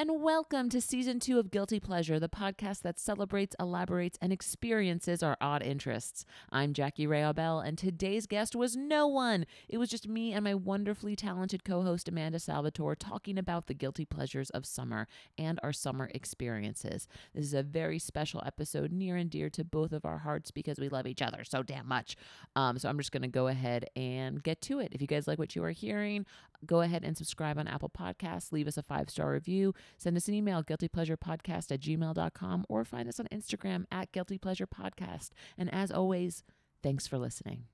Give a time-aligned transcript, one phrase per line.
[0.00, 5.22] and welcome to season two of Guilty Pleasure, the podcast that celebrates, elaborates, and experiences
[5.22, 6.24] our odd interests.
[6.50, 9.44] I'm Jackie Rayabel, and today's guest was no one.
[9.68, 13.74] It was just me and my wonderfully talented co host Amanda Salvatore talking about the
[13.74, 17.06] guilty pleasures of summer and our summer experiences.
[17.34, 20.78] This is a very special episode, near and dear to both of our hearts because
[20.80, 22.16] we love each other so damn much.
[22.56, 24.92] Um, so I'm just going to go ahead and get to it.
[24.92, 26.24] If you guys like what you are hearing,
[26.66, 30.28] go ahead and subscribe on Apple Podcasts, leave us a five star review, send us
[30.28, 35.30] an email, guiltypleasurepodcast at gmail.com, or find us on Instagram at guiltypleasurepodcast.
[35.58, 36.44] And as always,
[36.82, 37.64] thanks for listening.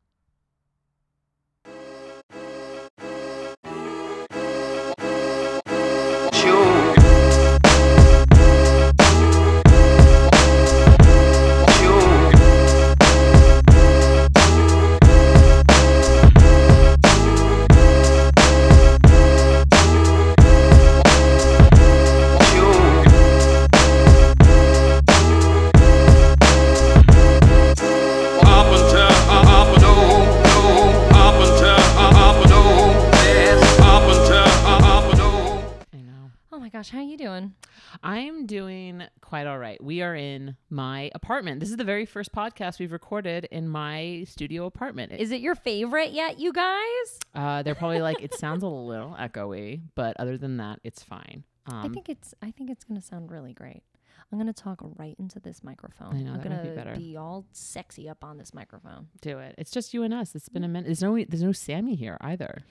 [38.02, 39.82] I'm doing quite all right.
[39.82, 41.60] We are in my apartment.
[41.60, 45.12] This is the very first podcast we've recorded in my studio apartment.
[45.12, 47.18] Is it your favorite yet, you guys?
[47.34, 51.44] Uh, they're probably like, it sounds a little echoey, but other than that, it's fine.
[51.66, 53.82] Um, I think it's I think it's gonna sound really great.
[54.30, 56.14] I'm gonna talk right into this microphone.
[56.16, 56.94] I know, I'm gonna be better.
[56.94, 59.08] be all sexy up on this microphone.
[59.20, 59.56] do it.
[59.58, 60.34] It's just you and us.
[60.36, 60.86] It's been a minute.
[60.86, 62.62] There's no, there's no Sammy here either.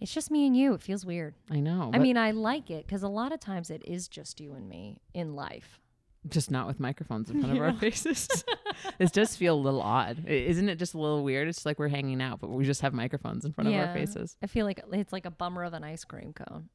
[0.00, 0.74] It's just me and you.
[0.74, 1.34] It feels weird.
[1.50, 1.90] I know.
[1.92, 4.68] I mean, I like it because a lot of times it is just you and
[4.68, 5.80] me in life.
[6.28, 8.28] just not with microphones in front of our faces.
[8.98, 10.24] it does feel a little odd.
[10.26, 11.48] I- Isn't it just a little weird?
[11.48, 14.36] It's like we're hanging out, but we just have microphones in front of our faces.
[14.42, 16.68] I feel like it's like a bummer of an ice cream cone.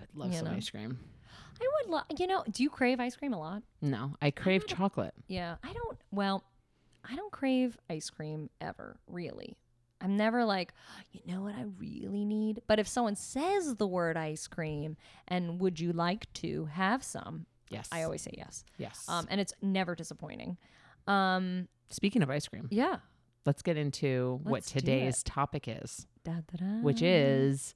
[0.00, 0.54] I'd love You some know.
[0.54, 0.98] ice cream.
[1.60, 3.62] I would love, you know, do you crave ice cream a lot?
[3.80, 5.14] No, I crave chocolate.
[5.28, 5.98] Yeah, I don't.
[6.10, 6.42] Well,
[7.08, 9.56] I don't crave ice cream ever, really.
[10.02, 10.72] I'm never like,
[11.12, 12.60] you know what I really need?
[12.66, 14.96] But if someone says the word ice cream
[15.28, 17.46] and would you like to have some?
[17.70, 17.88] Yes.
[17.92, 18.64] I always say yes.
[18.78, 19.06] yes.
[19.08, 20.58] Um, and it's never disappointing.
[21.06, 22.96] Um, Speaking of ice cream, yeah.
[23.46, 26.64] let's get into what Let's do today's topic is, Da, da, da.
[26.82, 27.74] which is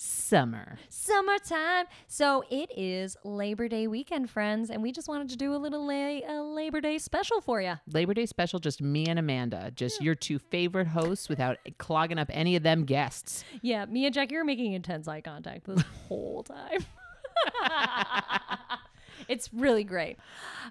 [0.00, 0.78] summer.
[0.88, 1.84] summertime.
[2.06, 5.86] So it is Labor Day weekend, friends, and we just wanted to do a little
[5.86, 5.92] la-
[6.26, 7.74] a Labor Day special for you.
[7.92, 12.28] Labor Day special, just me and Amanda, just your two favorite hosts without clogging up
[12.32, 13.44] any of them guests.
[13.60, 16.80] Yeah, me and Jackie are making intense eye contact this whole time.
[19.28, 20.16] it's really great.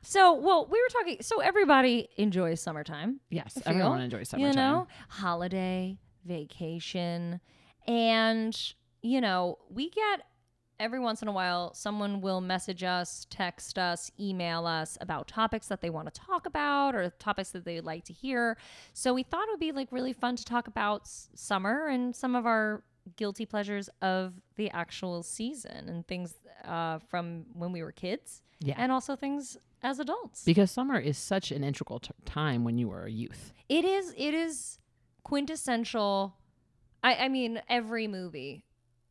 [0.01, 1.17] So, well, we were talking.
[1.21, 3.19] So everybody enjoys summertime.
[3.29, 4.51] Yes, everyone enjoys summertime.
[4.51, 7.41] You know, holiday, vacation,
[7.87, 10.21] and you know, we get
[10.79, 15.67] every once in a while someone will message us, text us, email us about topics
[15.67, 18.57] that they want to talk about or topics that they'd like to hear.
[18.93, 22.15] So we thought it would be like really fun to talk about s- summer and
[22.15, 22.83] some of our
[23.17, 28.75] guilty pleasures of the actual season and things uh, from when we were kids Yeah.
[28.77, 30.43] and also things as adults.
[30.45, 33.53] because summer is such an integral t- time when you were a youth.
[33.69, 34.77] It is it is
[35.23, 36.35] quintessential.
[37.03, 38.65] I I mean every movie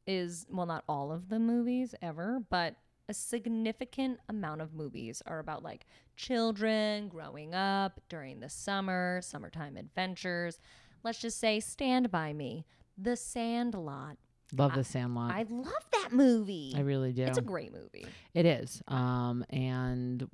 [0.08, 2.74] is well not all of the movies ever, but
[3.08, 5.86] a significant amount of movies are about like
[6.16, 10.58] children growing up during the summer, summertime adventures.
[11.04, 14.16] Let's just say Stand by Me, The Sandlot.
[14.56, 15.30] Love the Sandlot.
[15.32, 16.72] I love that movie.
[16.76, 17.22] I really do.
[17.24, 18.06] It's a great movie.
[18.34, 18.82] It is.
[18.88, 20.26] Um, and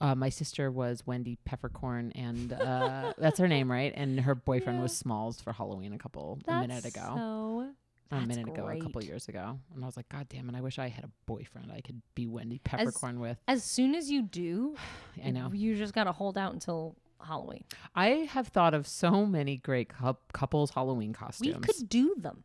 [0.00, 3.92] uh, my sister was Wendy Peppercorn, and uh, that's her name, right?
[3.94, 7.68] And her boyfriend was Smalls for Halloween a couple a minute ago, So
[8.10, 10.56] a minute ago, a couple years ago, and I was like, God damn it!
[10.56, 13.38] I wish I had a boyfriend I could be Wendy Peppercorn with.
[13.48, 14.76] as soon as you do,
[15.24, 15.50] I know.
[15.52, 17.64] you just gotta hold out until Halloween.
[17.94, 21.56] I have thought of so many great cou- couples Halloween costumes.
[21.56, 22.44] We could do them.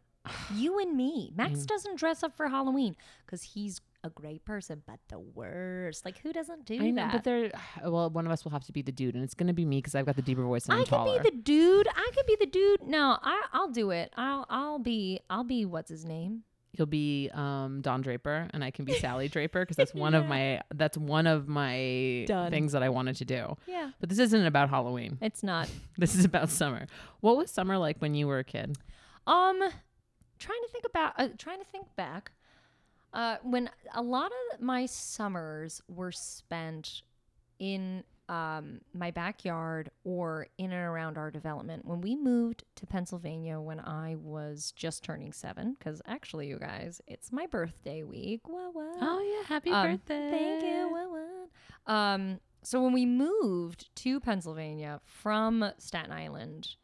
[0.53, 1.31] You and me.
[1.36, 2.95] Max doesn't dress up for Halloween
[3.25, 6.06] because he's a great person, but the worst.
[6.06, 7.12] Like, who doesn't do I know, that?
[7.12, 7.51] but they're
[7.89, 8.10] well.
[8.10, 9.77] One of us will have to be the dude, and it's going to be me
[9.80, 11.22] because I've got the deeper voice and I'm could taller.
[11.24, 11.88] be the dude.
[11.88, 12.83] I could be the dude.
[12.83, 14.13] No, I, I'll do it.
[14.16, 15.66] I'll, I'll be, I'll be.
[15.66, 16.44] What's his name?
[16.74, 20.28] He'll be um, Don Draper, and I can be Sally Draper because that's one of
[20.28, 22.51] my that's one of my Done.
[22.51, 23.56] things that I wanted to do.
[23.66, 25.18] Yeah, But this isn't about Halloween.
[25.21, 25.69] it's not.
[25.98, 26.88] This is about summer.
[27.21, 28.78] What was summer like when you were a kid?
[29.25, 29.63] Um,
[30.39, 32.31] trying to think about, uh, trying to think back.
[33.13, 37.01] Uh, when a lot of my summers were spent
[37.59, 41.85] in um, my backyard or in and around our development.
[41.85, 47.01] When we moved to Pennsylvania when I was just turning seven, because actually, you guys,
[47.07, 48.49] it's my birthday week.
[48.49, 48.97] What, what?
[48.99, 50.29] Oh yeah, happy Um, birthday!
[50.31, 50.89] Thank you.
[50.91, 51.93] What, what?
[51.93, 56.75] Um, so when we moved to Pennsylvania from Staten Island,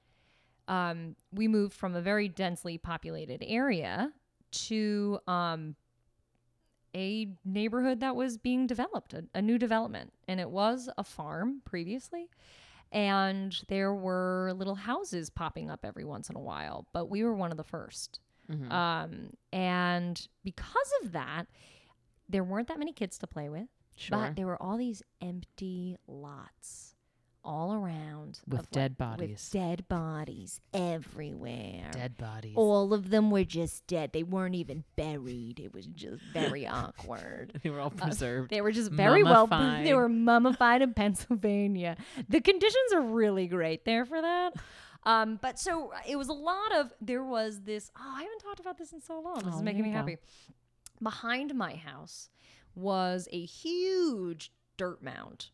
[0.72, 4.12] um, we moved from a very densely populated area
[4.52, 5.76] to um,
[6.96, 10.14] a neighborhood that was being developed, a, a new development.
[10.28, 12.30] And it was a farm previously.
[12.92, 17.34] And there were little houses popping up every once in a while, but we were
[17.34, 18.20] one of the 1st
[18.50, 18.70] Mhm.
[18.72, 21.46] Um, and because of that,
[22.28, 24.18] there weren't that many kids to play with, Sure.
[24.18, 26.96] but there were all these empty lots
[27.44, 29.30] all around With of, like- dead bodies.
[29.30, 31.90] With dead bodies everywhere.
[31.92, 32.54] Dead bodies.
[32.56, 34.12] All of them were just dead.
[34.14, 35.60] They weren't even buried.
[35.60, 37.60] It was just very awkward.
[37.64, 38.50] they were all preserved.
[38.52, 39.48] They were just very well.
[39.48, 41.98] They were mummified in Pennsylvania.
[42.30, 44.54] The conditions are really great there for that.
[45.04, 46.94] Um, but so it was a lot of.
[47.02, 47.90] There was this.
[47.98, 49.36] Oh, I haven't talked about this in so long.
[49.44, 49.96] This Oh, is making me go.
[49.98, 50.18] happy.
[51.02, 52.30] Behind my house
[52.76, 55.48] was a huge dirt mound.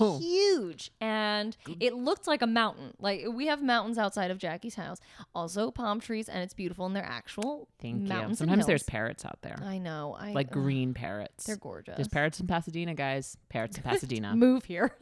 [0.00, 0.90] Oh, Huge.
[1.00, 2.94] And it looked like a mountain.
[2.98, 4.98] Like we have mountains outside of Jackie's house.
[5.34, 8.08] Also palm trees, and it's beautiful, and they're actual thank you.
[8.08, 10.16] mountains and Sometimes there's parrots out there, I know.
[10.18, 11.44] I like green parrots.
[11.44, 11.96] They're gorgeous.
[11.96, 13.36] There's parrots in Pasadena, guys.
[13.48, 14.34] Parrots in Pasadena.
[14.34, 14.92] move here.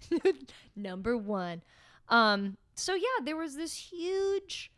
[0.76, 1.62] Number one.
[2.08, 4.70] Um, so yeah, there was this huge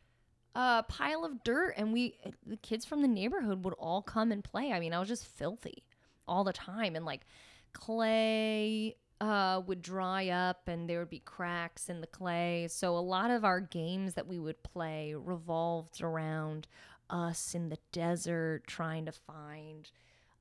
[0.54, 2.14] uh, pile of dirt, and we
[2.46, 4.72] the kids from the neighborhood would all come and play.
[4.72, 5.82] I mean, I was just filthy
[6.26, 7.22] all the time, and like
[7.72, 12.66] clay uh, would dry up, and there would be cracks in the clay.
[12.70, 16.66] So a lot of our games that we would play revolved around
[17.10, 19.90] us in the desert trying to find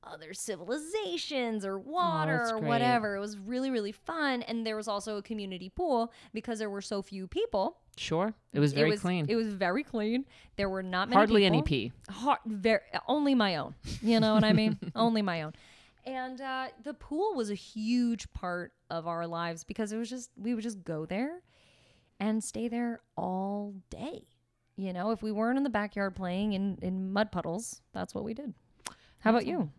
[0.04, 3.16] other civilizations or water that's or whatever.
[3.16, 4.42] It was really, really fun.
[4.42, 7.78] And there was also a community pool because there were so few people.
[7.96, 8.32] Sure.
[8.52, 9.26] It was very it was, clean.
[9.28, 10.24] It was very clean.
[10.56, 11.56] There were not many Hardly people.
[11.56, 11.92] any pee.
[12.08, 13.74] Har- ver- only my own.
[14.00, 14.78] You know what I mean?
[14.94, 15.52] only my own.
[16.06, 20.30] And uh, the pool was a huge part of our lives because it was just,
[20.36, 21.42] we would just go there
[22.18, 24.26] and stay there all day.
[24.76, 28.24] You know, if we weren't in the backyard playing in, in mud puddles, that's what
[28.24, 28.54] we did.
[29.18, 29.70] How about you?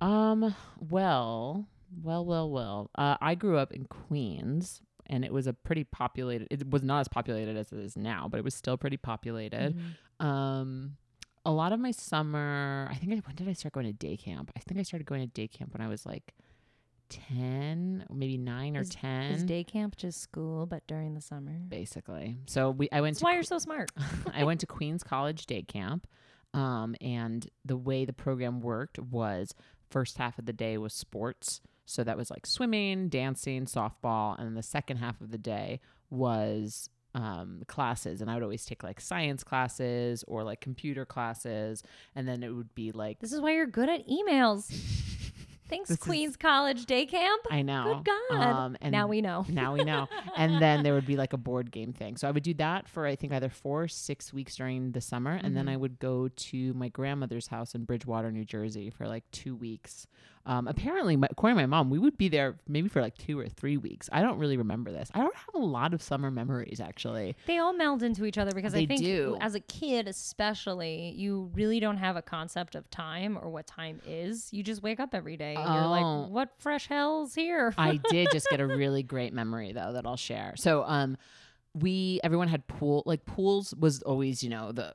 [0.00, 0.54] Um.
[0.78, 1.66] Well.
[2.02, 2.24] Well.
[2.24, 2.50] Well.
[2.50, 2.90] Well.
[2.96, 6.46] Uh, I grew up in Queens, and it was a pretty populated.
[6.50, 9.76] It was not as populated as it is now, but it was still pretty populated.
[9.76, 10.26] Mm-hmm.
[10.26, 10.96] Um.
[11.46, 12.88] A lot of my summer.
[12.90, 13.12] I think.
[13.12, 14.50] I, when did I start going to day camp?
[14.56, 16.34] I think I started going to day camp when I was like
[17.08, 19.32] ten, maybe nine or Is- ten.
[19.32, 21.52] Is day camp just school, but during the summer?
[21.68, 22.36] basically.
[22.46, 22.88] So we.
[22.92, 23.24] I went That's to.
[23.24, 23.90] why you're so smart.
[24.34, 26.06] I went to Queens College day camp.
[26.54, 29.54] Um, and the way the program worked was
[29.90, 31.60] first half of the day was sports.
[31.84, 34.36] So that was like swimming, dancing, softball.
[34.38, 38.20] And then the second half of the day was um, classes.
[38.20, 41.82] And I would always take like science classes or like computer classes.
[42.14, 44.66] And then it would be like, This is why you're good at emails.
[45.68, 47.42] Thanks, This is- Queens College Day Camp.
[47.50, 48.00] I know.
[48.04, 48.40] Good God.
[48.40, 49.44] Um, and now we know.
[49.48, 50.06] now we know.
[50.36, 52.16] And then there would be like a board game thing.
[52.18, 55.00] So I would do that for I think either four or six weeks during the
[55.00, 55.32] summer.
[55.42, 55.70] And then Mhm.
[55.72, 60.06] I would go to my grandmother's house in Bridgewater, New Jersey for like two weeks.
[60.46, 63.36] Um, apparently, my, according to my mom, we would be there maybe for like two
[63.38, 64.08] or three weeks.
[64.12, 65.10] I don't really remember this.
[65.12, 67.34] I don't have a lot of summer memories actually.
[67.46, 69.36] They all meld into each other because They I think do.
[69.40, 74.00] as a kid, especially, you really don't have a concept of time or what time
[74.06, 74.52] is.
[74.52, 75.90] You just wake up every day and you're Oh.
[75.90, 77.74] like, what fresh hell's here?
[77.76, 80.54] I did just get a really great memory though that I'll share.
[80.56, 81.16] So um
[81.74, 84.94] we everyone had pool like pools was always, you know, the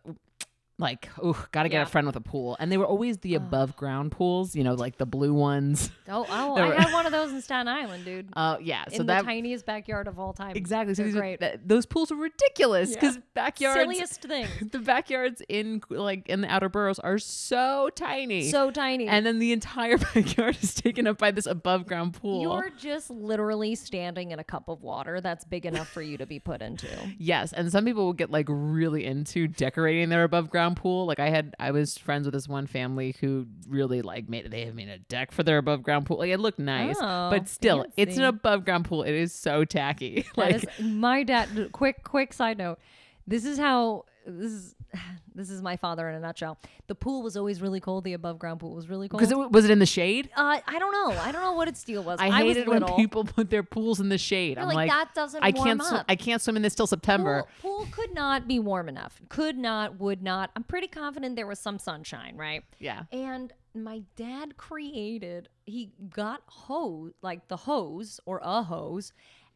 [0.81, 1.83] like, oh, gotta get Yeah.
[1.83, 2.57] a friend with a pool.
[2.59, 5.91] And they were always the above ground pools, you know, like the blue ones.
[6.09, 8.29] oh, oh I were- had one of those in Staten Island, dude.
[8.33, 8.83] Uh yeah.
[8.91, 10.55] in So the tiniest backyard of all time.
[10.55, 10.93] exactly.
[10.95, 11.39] So these were- great.
[11.39, 12.95] that- those pools were ridiculous Yeah.
[13.00, 14.47] because backyards Silliest thing.
[14.71, 18.50] the backyards in like in the outer boroughs are so tiny.
[18.50, 19.07] So tiny.
[19.07, 22.41] and then the entire backyard is taken up by this above ground pool.
[22.41, 26.25] You're just literally standing in a cup of water that's big enough for you to
[26.25, 26.88] be put into.
[27.19, 31.05] Yes, and some people will get like really into decorating their above ground pool.
[31.05, 34.65] Like I had, I was friends with this one family who really like made they
[34.65, 36.17] had made a deck for their above ground pool.
[36.17, 39.03] Like it looked nice, Oh, but still, it's an above ground pool.
[39.03, 40.25] It is so tacky.
[40.35, 41.71] Like is my dad.
[41.71, 42.79] Quick, quick side note.
[43.27, 44.75] This is how this is
[45.35, 46.57] this is my father in a nutshell.
[46.87, 48.03] The pool was always really cold.
[48.03, 49.19] The above ground pool was really cold.
[49.19, 50.29] Because it, was it in the shade?
[50.35, 51.19] uh, I don't know.
[51.19, 52.19] I don't know what its deal was.
[52.19, 54.57] I was hated when people put their pools in the shade.
[54.57, 55.81] You're I'm like, that doesn't I can't.
[55.81, 56.03] Sw-.
[56.07, 57.45] I can't swim in this till September.
[57.61, 59.21] Pool, pool could not be warm enough.
[59.29, 60.51] Could not, would not.
[60.55, 62.63] I'm pretty confident there was some sunshine, right?
[62.79, 63.03] Yeah.
[63.11, 69.13] And my dad created, he got hose, like the hose or a hose,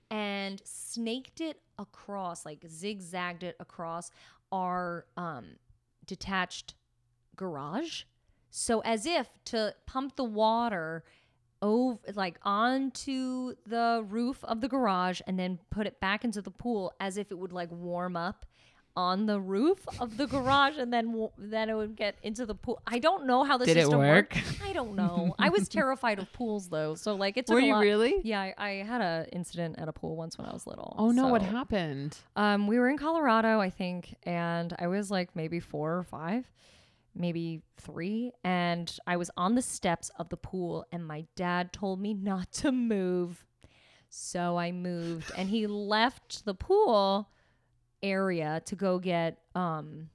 [0.09, 4.11] and snaked it across, like zigzagged it across
[4.55, 5.57] our um,
[6.05, 6.75] detached
[7.35, 8.03] garage.
[8.49, 11.03] So as if to pump the water
[11.61, 16.51] over like onto the roof of the garage and then put it back into the
[16.51, 18.45] pool as if it would like warm up
[18.97, 22.55] on the roof of the garage and then w- then it would get into the
[22.55, 22.81] pool.
[22.87, 24.33] I don't know how the Did it system work?
[24.35, 24.61] worked.
[24.63, 25.35] I don't know.
[25.37, 26.95] I was terrified of pools though.
[26.95, 28.21] So like it took Were a you lot- really?
[28.23, 30.95] Yeah, I, I had a incident at a pool once when I was little.
[30.97, 32.17] Oh no, what so- happened?
[32.35, 36.49] um, we were in Colorado, I think, and I was like maybe four or five,
[37.13, 41.99] maybe three, and I was on the steps of the pool, and my dad told
[41.99, 43.45] me not to move.
[44.09, 47.29] So I moved, and he left the pool
[48.03, 50.09] area to go get um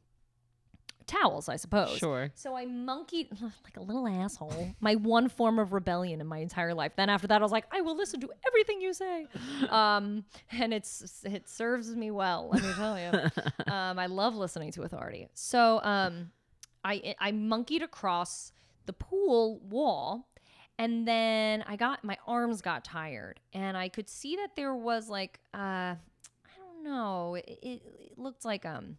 [1.11, 1.99] towels, I suppose.
[1.99, 2.31] Sure.
[2.35, 3.29] So I monkeyed
[3.65, 4.75] like a little asshole.
[4.81, 6.93] My one form of rebellion in my entire life.
[6.97, 9.27] Then after that, I was like, I will listen to everything you say,
[9.69, 12.49] um, and it's it serves me well.
[12.53, 13.31] Let me tell you,
[13.73, 15.29] um, I love listening to authority.
[15.35, 16.31] So um,
[16.85, 18.53] I I monkeyed across
[18.87, 20.27] the pool wall.
[20.79, 25.11] And then I got my arms got tired, and I could see that there was
[25.11, 25.97] like uh,
[26.83, 27.83] don't know, it, it,
[28.13, 28.97] it looked like um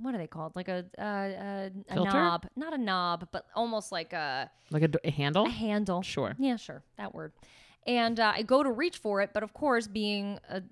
[0.00, 0.54] what are they called?
[0.54, 4.90] Like a uh, a, a knob, not a knob, but almost like a, Like a,
[5.04, 5.46] a handle?
[5.46, 6.02] a handle.
[6.02, 6.36] Sure.
[6.38, 7.32] Yeah, sure, that word.
[7.86, 10.62] And uh, I go to reach for it, but of course, being a,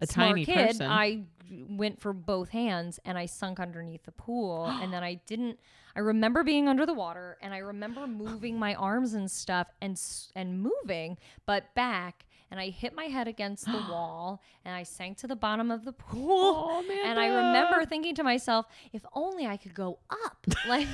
[0.00, 0.86] A tiny kid, person.
[0.86, 1.24] I
[1.68, 4.66] went for both hands and I sunk underneath the pool.
[4.82, 5.58] and then I didn't.
[5.96, 10.00] I remember being under the water, and I remember moving my arms and stuff, and
[10.34, 12.24] and moving, but back.
[12.50, 15.84] And I hit my head against the wall, and I sank to the bottom of
[15.84, 16.82] the pool.
[16.84, 20.88] Oh, and I remember thinking to myself, if only I could go up, like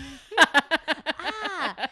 [1.18, 1.88] ah.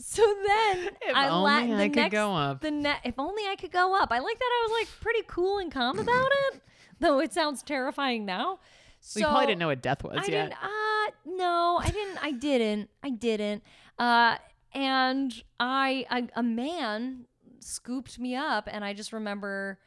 [0.00, 2.60] So then If I la- the I could next, go up.
[2.60, 4.10] The ne- if only I could go up.
[4.10, 4.44] I like that.
[4.44, 6.62] I was like pretty cool and calm about it,
[6.98, 8.58] though it sounds terrifying now.
[9.00, 10.30] So we probably didn't know what death was I yet.
[10.30, 10.52] didn't.
[10.54, 12.18] Uh, no, I didn't.
[12.24, 12.90] I didn't.
[13.04, 13.62] I didn't.
[13.98, 14.36] Uh,
[14.74, 17.26] and I, I, a man
[17.60, 19.78] scooped me up, and I just remember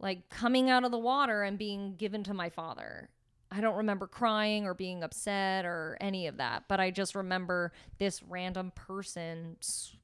[0.00, 3.08] like coming out of the water and being given to my father.
[3.50, 7.72] I don't remember crying or being upset or any of that, but I just remember
[7.98, 9.94] this random person s-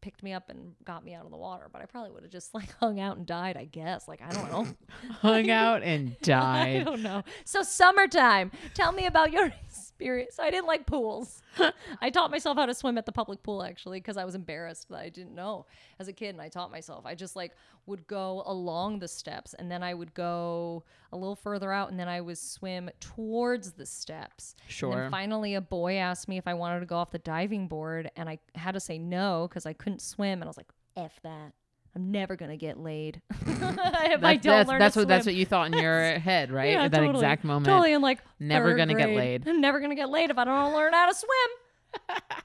[0.00, 1.68] picked me up and got me out of the water.
[1.72, 4.08] But I probably would have just like hung out and died, I guess.
[4.08, 4.66] Like I don't know.
[5.20, 6.80] Hung out and died.
[6.80, 7.22] I don't know.
[7.44, 8.50] So summertime.
[8.74, 10.38] Tell me about your experience.
[10.40, 11.42] I didn't like pools.
[12.00, 14.88] I taught myself how to swim at the public pool actually because I was embarrassed
[14.88, 15.66] that I didn't know
[15.98, 17.06] as a kid, and I taught myself.
[17.06, 17.52] I just like
[17.86, 21.98] would go along the steps, and then I would go a little further out, and
[21.98, 24.54] then I would swim towards the steps.
[24.62, 24.94] And Sure.
[25.02, 28.10] then finally, a boy asked me if I wanted to go off the diving board,
[28.16, 31.18] and I had to say no because I couldn't swim, and I was like, "F
[31.22, 31.52] that."
[31.94, 35.24] I'm never gonna get laid if I That's, don't that's, learn that's to what that's
[35.24, 36.72] what you thought in your head, right?
[36.72, 37.14] Yeah, At that totally.
[37.14, 37.64] exact moment.
[37.64, 39.48] Totally, I'm like Never gonna get laid.
[39.48, 41.30] I'm never gonna get laid if I don't learn how to swim.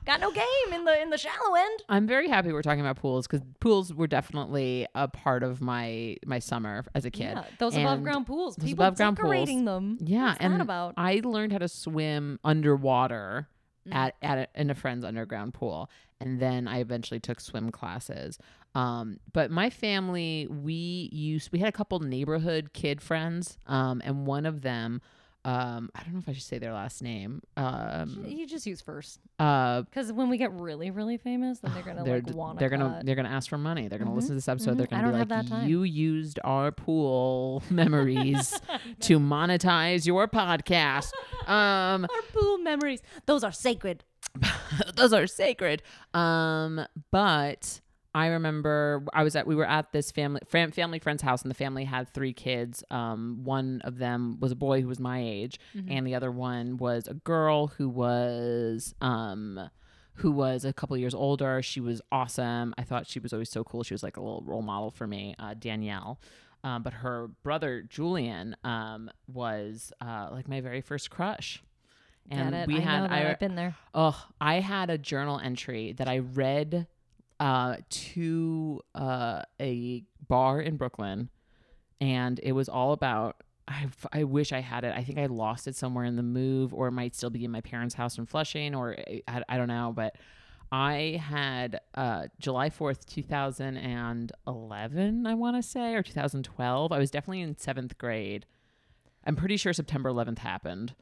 [0.05, 1.83] Got no game in the in the shallow end.
[1.88, 6.17] I'm very happy we're talking about pools because pools were definitely a part of my
[6.25, 7.33] my summer as a kid.
[7.36, 8.55] Yeah, those above ground pools.
[8.57, 9.31] People above-ground pools.
[9.31, 9.98] decorating them.
[10.01, 10.95] Yeah, What's and about?
[10.98, 13.48] I learned how to swim underwater
[13.88, 13.95] Mm.
[13.95, 18.38] at at a, in a friend's underground pool, and then I eventually took swim classes.
[18.75, 24.27] Um, but my family, we used we had a couple neighborhood kid friends, um, and
[24.27, 25.01] one of them,
[25.43, 27.41] um, I don't know if I should say their last name.
[27.57, 31.81] Um, you just use first uh, because when we get really really famous, then they're
[31.93, 33.88] gonna they're like want they're gonna they're gonna ask for money.
[33.88, 34.77] They're gonna Mhm, listen to this episode.
[34.77, 34.91] They're mhm.
[34.91, 35.69] Gonna be don't have like, that time.
[35.69, 38.60] "You used our pool memories
[39.01, 41.12] to monetize your podcast."
[41.48, 43.01] Um, Our pool memories.
[43.25, 44.03] Those are sacred.
[44.95, 45.81] those are sacred.
[46.13, 47.81] Um, but
[48.13, 51.50] I remember I was at we were at this family fam- family friend's house, and
[51.50, 52.84] the family had three kids.
[52.91, 56.77] Um, one of them was a boy who was my age, and the other one
[56.77, 59.70] was a girl who was um
[60.15, 61.62] who was a couple years older.
[61.62, 62.74] She was awesome.
[62.77, 63.84] I thought she was always so cool.
[63.84, 66.20] She was like a little role model for me, uh, Danielle.
[66.63, 71.63] Um, but her brother Julian um, was uh, like my very first crush.
[72.30, 73.12] And we I had.
[73.12, 73.75] I, I've been there.
[73.96, 76.88] Oh, I had a journal entry that I read
[77.41, 81.29] uh, to uh, a bar in Brooklyn,
[82.00, 84.93] and it was all about I, I wish I had it.
[84.95, 87.51] I think I lost it somewhere in the move, or it might still be in
[87.51, 88.95] my parents' house in Flushing, or
[89.27, 89.91] I, I don't know.
[89.95, 90.17] But
[90.71, 96.91] I had uh, July 4th, 2011, I want to say, or 2012.
[96.91, 98.45] I was definitely in seventh grade.
[99.25, 100.93] I'm pretty sure September 11th happened.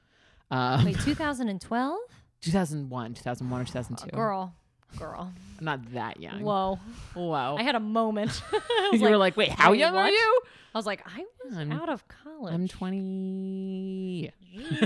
[0.51, 1.99] Um, Wait, 2012?
[2.41, 4.15] 2001, 2001 or 2002.
[4.15, 4.55] Girl,
[4.97, 5.31] girl.
[5.59, 6.41] I'm not that young.
[6.41, 6.79] Whoa.
[7.13, 7.55] Whoa.
[7.57, 8.41] I had a moment.
[8.91, 10.41] You were like, wait, how young are you?
[10.73, 12.53] I was like, I was I'm- out of college.
[12.53, 14.31] I'm 20.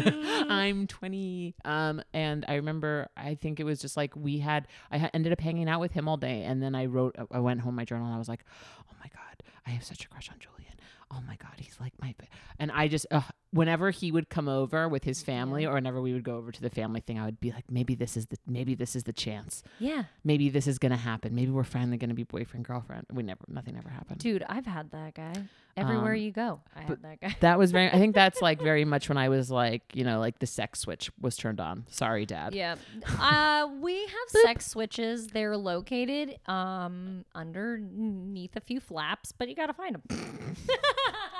[0.49, 1.55] I'm 20.
[1.63, 5.31] Um, and I remember, I think it was just like we had, I ha- ended
[5.31, 6.43] up hanging out with him all day.
[6.43, 8.43] And then I wrote, I went home my journal and I was like,
[8.89, 10.73] oh my God, I have such a crush on Julian.
[11.11, 12.13] Oh my God, he's like my,
[12.59, 13.21] and I just, uh,
[13.53, 16.59] whenever he would come over with his family or whenever we would go over to
[16.61, 19.13] the family thing, I would be like, maybe this is the, maybe this is the
[19.13, 19.63] chance.
[19.79, 20.03] yeah.
[20.23, 21.35] Maybe this is going to happen.
[21.35, 23.05] Maybe we're finally going to be boyfriend, girlfriend.
[23.13, 24.19] We never, nothing ever happened.
[24.19, 25.33] Dude, I've had that guy.
[25.75, 27.35] Everywhere Um, you go, I had that guy.
[27.39, 27.87] That was very.
[27.89, 30.79] I think that's like very much when I was like, you know, like the sex
[30.79, 31.85] switch was turned on.
[31.89, 32.53] Sorry, Dad.
[32.53, 32.75] Yeah.
[33.19, 35.27] Uh, we have sex switches.
[35.29, 40.55] They're located um underneath a few flaps, but you gotta find them.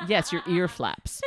[0.08, 1.22] Yes, your ear flaps.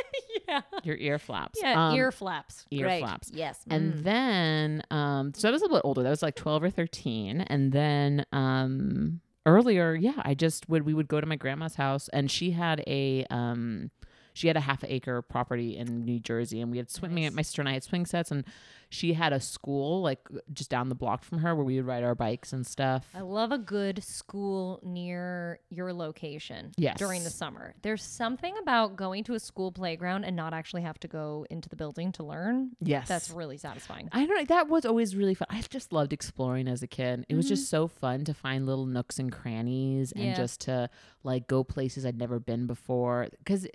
[0.47, 0.61] yeah.
[0.83, 1.59] Your ear flaps.
[1.61, 2.65] Yeah, Um, ear flaps.
[2.71, 3.31] ear flaps.
[3.33, 3.59] Yes.
[3.69, 4.03] And Mm.
[4.03, 6.03] then, um, so I was a little bit older.
[6.03, 7.41] That was like twelve or thirteen.
[7.41, 12.09] And then, um, earlier, yeah, I just would we would go to my grandma's house,
[12.09, 13.91] and she had a um,
[14.37, 17.23] she had a half acre property in New Jersey, and we had swimming.
[17.23, 17.33] Nice.
[17.33, 18.43] My sister and I had swing sets, and
[18.89, 20.19] she had a school like
[20.53, 23.05] just down the block from her where we would ride our bikes and stuff.
[23.13, 26.97] I love a good school near your location Yes.
[26.97, 27.73] during the summer.
[27.81, 31.67] There's something about going to a school playground and not actually have to go into
[31.67, 32.71] the building to learn.
[32.79, 34.07] Yes, That's really satisfying.
[34.13, 34.45] I don't know.
[34.45, 35.47] That was always really fun.
[35.49, 37.25] I just loved exploring as a kid.
[37.27, 40.29] It was just so fun to find little nooks and crannies and Mm-hmm.
[40.31, 40.35] Yeah.
[40.35, 40.89] just to
[41.23, 43.27] like go places I'd never been before.
[43.37, 43.67] Because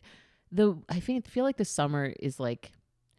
[0.53, 2.73] the I think feel like the summer is like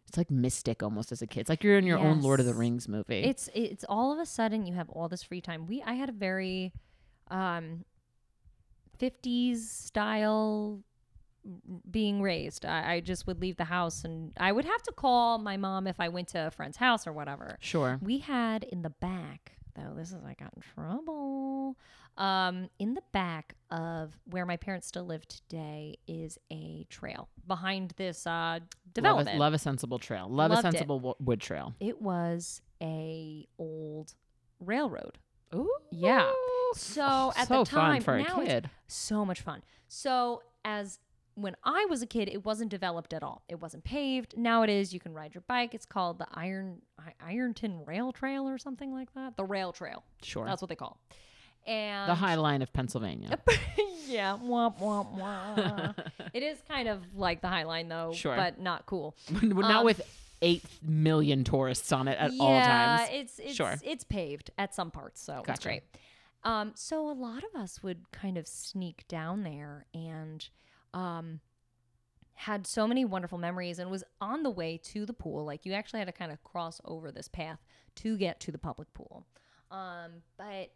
[0.08, 1.40] it's like mystic almost as a kid.
[1.40, 3.24] It's like you're in your own Lord of the Rings movie.
[3.24, 5.66] It's it's all of a sudden you have all this free time.
[5.66, 6.72] We I had a very
[7.30, 7.84] um
[8.98, 10.82] 50s style
[11.90, 12.64] being raised.
[12.64, 15.86] I, I just would leave the house and I would have to call my mom
[15.86, 17.58] if I went to a friend's house or whatever.
[17.60, 17.98] sure.
[18.00, 21.76] We had in the back, though, this is I got in trouble.
[22.16, 27.92] Um, in the back of where my parents still live today is a trail behind
[27.96, 29.36] this uh Love development.
[29.36, 30.28] a, love a sensible trail.
[30.30, 30.72] Love a Loved it.
[30.72, 31.74] sensible wo- wood trail.
[31.80, 34.14] It was a old
[34.60, 35.18] railroad.
[35.54, 35.68] Ooh.
[35.90, 36.30] Yeah.
[36.76, 39.62] So at so the time, a now it's so much fun.
[39.88, 40.98] So as
[41.36, 43.42] when I was a kid, it wasn't developed at all.
[43.48, 44.36] It wasn't paved.
[44.36, 44.92] Now it is.
[44.94, 45.74] You can ride your bike.
[45.74, 49.36] It's called the Iron I- Ironton Rail Trail or something like that.
[49.36, 50.02] The Rail Trail.
[50.22, 50.44] Sure.
[50.46, 50.98] That's what they call.
[51.66, 51.70] It.
[51.70, 53.38] And the High Line of Pennsylvania.
[54.06, 55.94] yeah, womp womp womp.
[56.34, 58.36] it is kind of like the High Line though, Sure.
[58.36, 59.16] but not cool.
[59.42, 60.02] Not Um, with
[60.42, 63.08] eight million tourists on it at yeah, all times.
[63.12, 63.76] it's it's Sure.
[63.82, 65.68] it's paved at some parts, so it's Gotcha.
[65.68, 65.82] great.
[66.42, 70.46] Um, so a lot of us would kind of sneak down there and
[70.94, 71.40] um,
[72.34, 75.44] had so many wonderful memories and was on the way to the pool.
[75.44, 77.58] Like you actually had to kind of cross over this path
[77.96, 79.26] to get to the public pool.
[79.70, 80.70] Um, but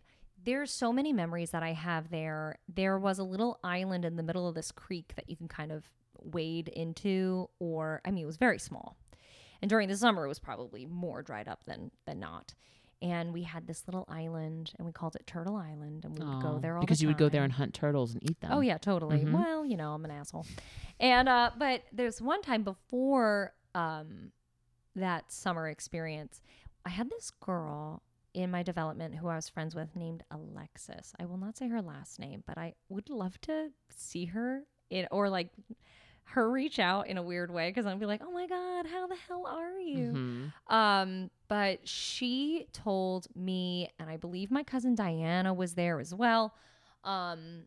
[0.44, 2.58] there's so many memories that I have there.
[2.68, 5.72] There was a little island in the middle of this creek that you can kind
[5.72, 5.88] of
[6.20, 8.96] wade into, or I mean, it was very small.
[9.60, 12.54] And during the summer, it was probably more dried up than than not.
[13.00, 16.42] And we had this little island, and we called it Turtle Island, and we would
[16.42, 18.50] go there all because the you would go there and hunt turtles and eat them.
[18.52, 19.24] Oh yeah, totally.
[19.24, 19.32] Mhm.
[19.32, 20.46] Well, you know, I'm an asshole.
[20.98, 24.32] And uh but there's one time before um
[24.96, 26.42] that summer experience,
[26.84, 28.02] I had this girl
[28.34, 31.12] in my development who I was friends with named Alexis.
[31.20, 35.06] I will not say her last name, but I would love to see her in
[35.12, 35.50] or like
[36.30, 39.06] her reach out in a weird way because I'd be like, "Oh my god, how
[39.06, 40.12] the hell are you?"
[40.68, 40.72] Mhm.
[40.74, 46.54] Um, but she told me, and I believe my cousin Diana was there as well.
[47.04, 47.64] Um,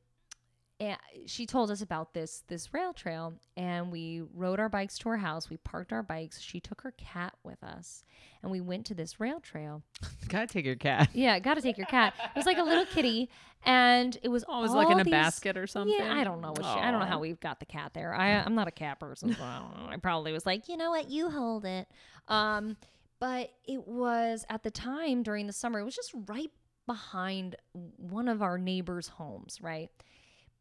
[0.81, 5.09] and she told us about this this rail trail, and we rode our bikes to
[5.09, 5.47] her house.
[5.47, 6.41] We parked our bikes.
[6.41, 8.03] She took her cat with us,
[8.41, 9.83] and we went to this rail trail.
[10.27, 11.09] Gotta take your cat.
[11.13, 12.15] Yeah, got to take your cat.
[12.17, 13.29] It was like a little kitty,
[13.63, 15.95] and it was Oh, it was like in a basket or something.
[15.95, 18.15] yeah, I don't know what she, I don't know how we got the cat there.
[18.15, 19.93] I I'm not a cat person, so I don't know.
[19.93, 21.87] I probably was like, you know what, you hold it.
[22.27, 22.75] Um,
[23.19, 25.79] but it was at the time during the summer.
[25.79, 26.49] It was just right
[26.87, 27.55] behind
[27.97, 29.91] one of our neighbors' homes, right?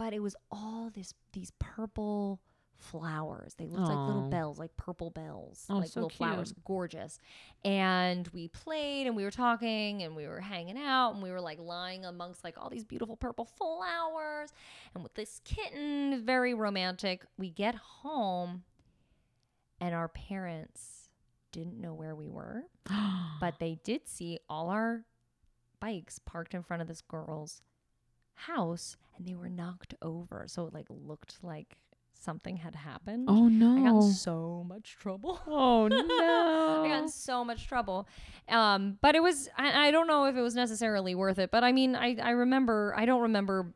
[0.00, 2.40] But it was all this these purple
[2.78, 3.52] flowers.
[3.58, 7.18] They looked like little bells, like purple bells, Oh, like so little flowers, gorgeous.
[7.66, 11.42] And we played and we were talking and we were hanging out and we were
[11.42, 14.54] like lying amongst like all these beautiful purple flowers
[14.94, 17.26] and with this kitten, very romantic.
[17.36, 18.62] We get home
[19.82, 21.10] and our parents
[21.52, 22.62] didn't know where we were,
[23.38, 25.04] but they did see all our
[25.78, 27.60] bikes parked in front of this girl's
[28.34, 30.44] house and they were knocked over.
[30.46, 31.76] So it like looked like
[32.12, 33.26] something had happened.
[33.28, 33.78] oh no.
[33.78, 35.40] I got in so much trouble.
[35.46, 36.82] oh no.
[36.84, 38.06] I got in so much trouble.
[38.48, 41.64] Um, but it was I, I don't know if it was necessarily worth it, but
[41.64, 43.72] I mean I, I remember I don't remember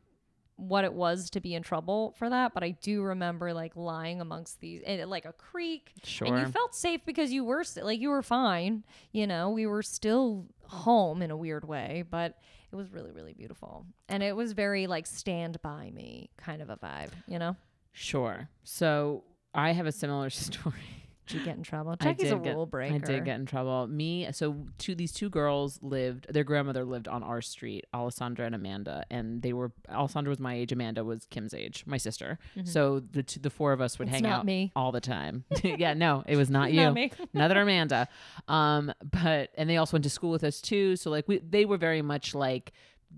[0.57, 4.21] what it was to be in trouble for that, but I do remember like lying
[4.21, 6.27] amongst these in like a creek sure.
[6.27, 9.83] and you felt safe because you were like you were fine, you know, we were
[9.83, 12.37] still home in a weird way, but
[12.71, 13.85] it was really really beautiful.
[14.07, 17.55] And it was very like stand by me kind of a vibe, you know.
[17.91, 18.49] sure.
[18.63, 21.04] So I have a similar story.
[21.27, 21.95] Did you get in trouble?
[21.99, 22.95] I Jackie's a did get- rule breaker.
[22.95, 23.87] I did get in trouble.
[23.87, 26.27] Me, so two these two girls lived.
[26.31, 30.53] Their grandmother lived on our street, Alessandra and Amanda, and they were Alessandra was my
[30.55, 32.37] age, Amanda was Kim's age, my sister.
[32.63, 34.15] So the two, the four of us would Mm-hmm.
[34.15, 34.71] It's hang out me.
[34.75, 35.45] all the time.
[35.63, 36.81] yeah, no, it was not you.
[36.83, 37.11] Not me.
[37.33, 38.07] Another Amanda.
[38.47, 40.95] Um, but and they also went to school with us too.
[40.95, 42.71] So like we, they were very much like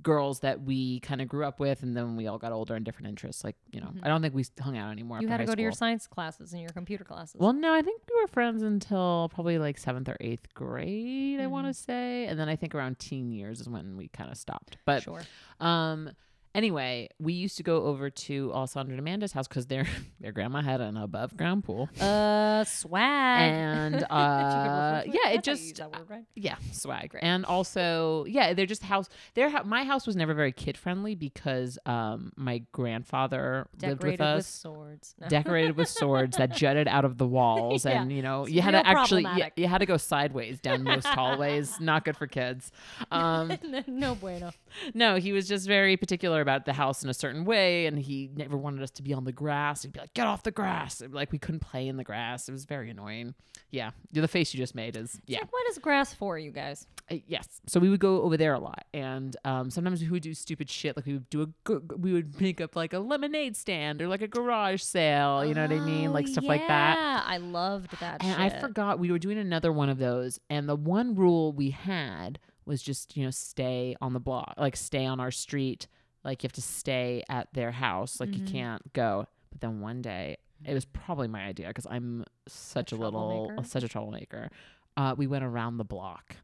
[0.04, 2.86] girls that we kind of grew up with, and then we all got older and
[2.86, 3.44] different interests.
[3.44, 5.18] Like you know, I don't think we hung out anymore.
[5.18, 5.24] Mm-hmm.
[5.24, 7.36] You had to go to your science classes and your computer classes.
[7.40, 11.40] Well, no, I think we were friends until probably like seventh or eighth grade.
[11.40, 11.52] I Mm-hmm.
[11.52, 14.38] want to say, and then I think around teen years is when we kind of
[14.38, 14.78] stopped.
[14.86, 15.22] But sure.
[15.60, 16.12] um,
[16.58, 19.86] anyway, we used to go over to Alessandra and Amanda's house because their
[20.20, 23.42] their grandma had an above ground pool, Uh, swag.
[23.54, 26.24] and If you could uh, yeah, it just word, right?
[26.36, 27.16] yeah, swag.
[27.22, 29.08] And also, yeah, they're just house.
[29.36, 34.20] Their my house was never very kid friendly because um my grandfather lived with Decorated
[34.20, 34.48] with, us.
[34.48, 35.16] swords.
[35.22, 35.28] No.
[35.28, 38.62] decorated with swords that jutted out of the walls Yeah, and you know it's you
[38.62, 42.26] had to actually you, you had to go sideways down most hallways not good for
[42.28, 42.72] kids
[43.12, 43.52] um
[43.88, 44.52] no bueno.
[44.94, 48.30] no he was just very particular about the house in a certain way and he
[48.36, 51.02] never wanted us to be on the grass he'd be like get off the grass
[51.12, 53.34] like we couldn't play in the grass it was very annoying
[53.70, 56.88] yeah the face you just made is yeah Like, what is grass for, you guys?
[57.12, 57.48] uh, yes.
[57.68, 60.70] So we would go over there a lot, and um, sometimes we would do stupid
[60.70, 60.96] shit.
[60.98, 64.22] Like we would do a, we would make up like a lemonade stand or like
[64.22, 65.46] a garage sale.
[65.46, 66.12] You know what I mean?
[66.14, 66.96] Like Oh, stuff like that.
[66.98, 68.24] Yeah, I loved that.
[68.24, 71.70] And I forgot we were doing another one of those, and the one rule we
[71.72, 75.88] had was just you know stay on the block, like stay on our street.
[76.28, 78.20] Like you have to stay at their house.
[78.20, 78.46] Like Mm-hmm.
[78.46, 79.26] you can't go.
[79.50, 83.68] But then one day, it was probably my idea because I'm such a, little troublemaker?
[83.68, 84.50] such a troublemaker.
[84.96, 86.36] Uh, we went around the block.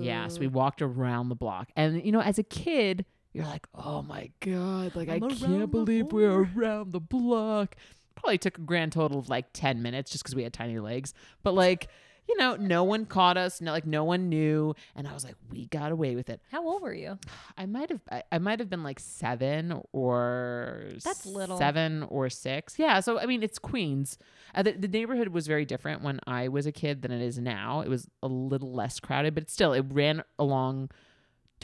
[0.00, 1.70] Yeah, so we walked around the block.
[1.74, 5.60] And you know, as a kid, you're like, "Oh my god, like I'm I can't
[5.60, 7.74] the believe we're around the block."
[8.14, 11.14] Probably took a grand total of like 10 minutes just cuz we had tiny legs.
[11.42, 11.88] But like,
[12.28, 15.34] you know, no one caught us, no like no one knew, and I was like,
[15.50, 17.18] "We got away with it." How old were you?
[17.56, 21.58] I might have I, I might have been like 7 or That's little.
[21.58, 22.78] 7 or 6.
[22.78, 24.18] Yeah, so I mean, it's Queens.
[24.54, 27.38] Uh, the, the neighborhood was very different when I was a kid than it is
[27.38, 27.80] now.
[27.80, 30.90] It was a little less crowded, but still it ran along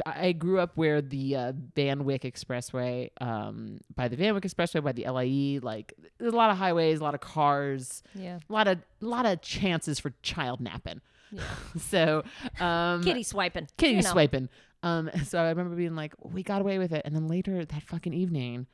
[0.07, 4.83] I grew up where the uh, Van Wyck Expressway, um, by the Van Wyck Expressway,
[4.83, 8.39] by the LIE, like there's a lot of highways, a lot of cars, Yeah.
[8.49, 11.01] a lot of a lot of chances for child napping.
[11.31, 11.43] Yeah.
[11.79, 12.23] So,
[12.61, 13.69] um, Kitty swiping.
[13.77, 14.11] kitty you know.
[14.11, 14.49] swiping.
[14.83, 17.03] Um, so I remember being like, we got away with it.
[17.05, 18.67] And then later that fucking evening,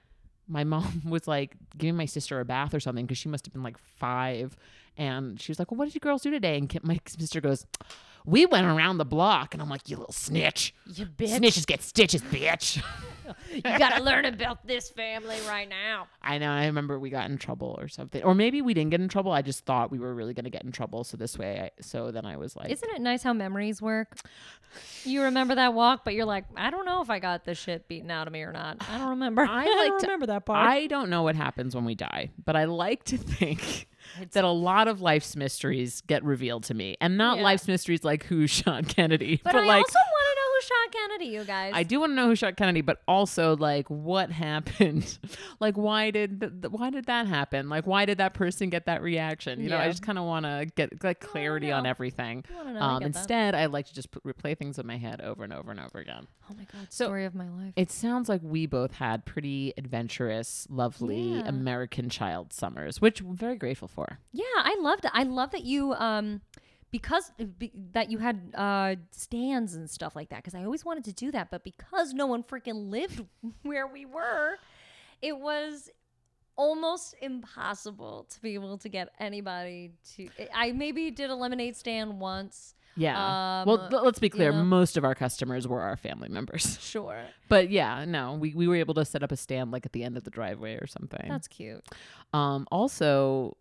[0.48, 3.52] my mom was like giving my sister a bath or something because she must have
[3.52, 4.56] been like five.
[4.96, 6.56] And she was like, well, what did you girls do today?
[6.59, 7.64] And my sister goes,
[8.24, 9.54] we went around the block.
[9.54, 10.74] And I'm like, you little snitch.
[10.87, 11.38] You bitch.
[11.38, 12.83] Snitches get stitches, bitch.
[13.52, 16.09] You gotta learn about this family right now.
[16.22, 16.50] I know.
[16.50, 18.22] I remember we got in trouble or something.
[18.24, 19.30] Or maybe we didn't get in trouble.
[19.30, 21.04] I just thought we were really going to get in trouble.
[21.04, 24.18] So this way, I, so then I was like, Isn't it nice how memories work?
[25.04, 27.88] You remember that walk, but you're like, I don't know if I got the shit
[27.88, 28.78] beaten out of me or not.
[28.90, 29.42] I don't remember.
[29.48, 30.66] I don't like to- remember that part.
[30.68, 33.88] I don't know what happens when we die, but I like to think
[34.33, 37.44] that a lot of life's mysteries get revealed to me, and not Yeah.
[37.44, 39.85] life's mysteries like who shot Kennedy, but, but, like.
[39.85, 40.10] also want to know
[40.61, 41.73] who shot Kennedy, you guys.
[41.75, 45.18] I do want to know who shot Kennedy, but also like what happened,
[45.61, 47.68] like why did th- why did that happen?
[47.68, 49.61] Like why did that person get that reaction?
[49.61, 52.44] You know, I just kind of want to get like clarity on everything.
[52.53, 53.18] I wanna I Um, get that.
[53.18, 55.81] instead, I like to just put, replay things in my head over and over and
[55.81, 56.27] over again.
[56.51, 57.73] oh my god, So- story of my life.
[57.77, 61.49] It sounds like we both had pretty adventurous, lovely Yeah.
[61.49, 64.18] American child summers, which I'm very grateful for.
[64.33, 65.11] Yeah, I loved it.
[65.14, 66.40] I love that you um
[66.90, 71.05] because be, that you had uh stands and stuff like that because I always wanted
[71.05, 73.24] to do that, but because no one freaking lived
[73.62, 74.57] where we were,
[75.22, 75.90] it was
[76.57, 82.20] almost impossible to be able to get anybody to I maybe did a lemonade stand
[82.20, 82.74] once.
[82.96, 83.62] Yeah.
[83.62, 84.53] Um, well, let's be you clear.
[84.53, 84.64] know.
[84.64, 86.79] Most of our customers were our family members.
[86.90, 87.22] Sure.
[87.48, 90.03] But yeah, no, we, we were able to set up a stand like at the
[90.03, 91.26] end of the driveway or something.
[91.29, 91.85] That's cute.
[92.35, 93.57] um also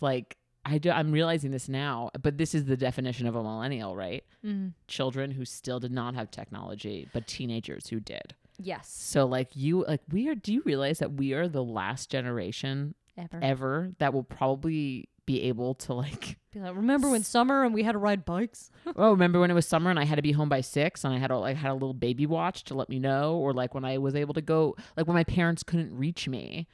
[0.00, 3.96] like I do, I'm realizing this now, but this is the definition of a millennial,
[3.96, 4.24] right?
[4.44, 4.72] Mm.
[4.88, 8.34] Children who still did not have technology, but teenagers who did.
[8.58, 8.88] Yes.
[8.92, 12.94] So like you like we are do you realize that we are the last generation
[13.16, 13.40] Ever.
[13.42, 17.82] ever that will probably be able to like Be like, remember when summer and we
[17.82, 18.70] had to ride bikes?
[18.96, 21.14] oh remember when it was summer and I had to be home by 6 and
[21.14, 23.72] I had a like had a little baby watch to let me know or like
[23.74, 26.66] when I was able to go like when my parents couldn't reach me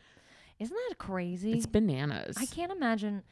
[0.59, 1.53] Isn't that crazy?
[1.53, 3.22] it's bananas I can't imagine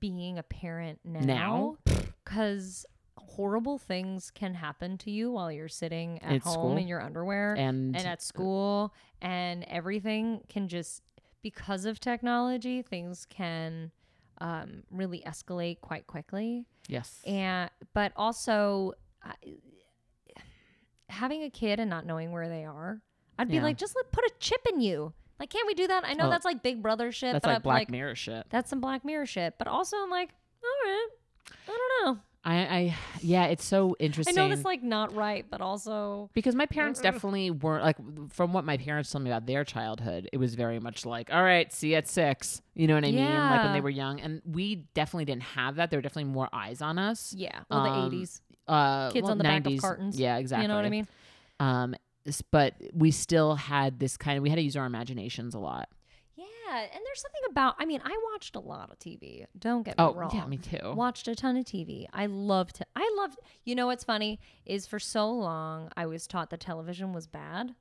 [0.00, 1.20] being a parent Now?
[1.20, 1.76] now
[2.24, 2.84] because
[3.18, 6.76] horrible things can happen to you while you're sitting at At home school.
[6.76, 11.02] in your underwear and, and at school and everything can just
[11.42, 13.90] because of technology things can
[14.38, 18.92] um, really escalate quite quickly yes and but also
[19.24, 19.32] I
[21.08, 23.00] having a kid and not knowing where they are
[23.38, 23.62] i'd be Yeah.
[23.62, 26.04] like just let, put a chip in you like can't we do that?
[26.06, 28.14] I know Oh, that's like big brother shit that's but like I'm black like mirror
[28.14, 28.46] shit.
[28.50, 29.54] that's some black mirror shit.
[29.58, 30.30] But also i'm like
[30.64, 31.08] all right.
[31.68, 32.20] I don't know.
[32.44, 33.98] I I yeah it's so interesting.
[33.98, 34.34] i interesting.
[34.36, 37.96] know that's like not right but also because my parents definitely weren't like
[38.32, 41.42] from what my parents told me about their childhood it was very much like all
[41.42, 42.62] right see you at six.
[42.74, 43.24] You know what i mean?
[43.34, 44.20] Like when they were young.
[44.20, 45.90] And we definitely didn't have that.
[45.90, 47.34] There were definitely more eyes on us.
[47.36, 47.60] Yeah.
[47.70, 50.18] Well Um, the 80s uh kids well, on the back of 90s, cartons.
[50.18, 51.08] Yeah exactly you know what i mean?
[51.60, 51.94] Um
[52.50, 55.88] but we still had this kind of we had to use our imaginations a lot
[56.36, 59.96] yeah and there's something about i mean i watched a lot of tv don't get
[59.96, 62.06] me oh wrong yeah me too watched a ton of TV.
[62.12, 66.26] I loved to I loved you know what's funny is for so long I was
[66.26, 67.74] taught that television was bad.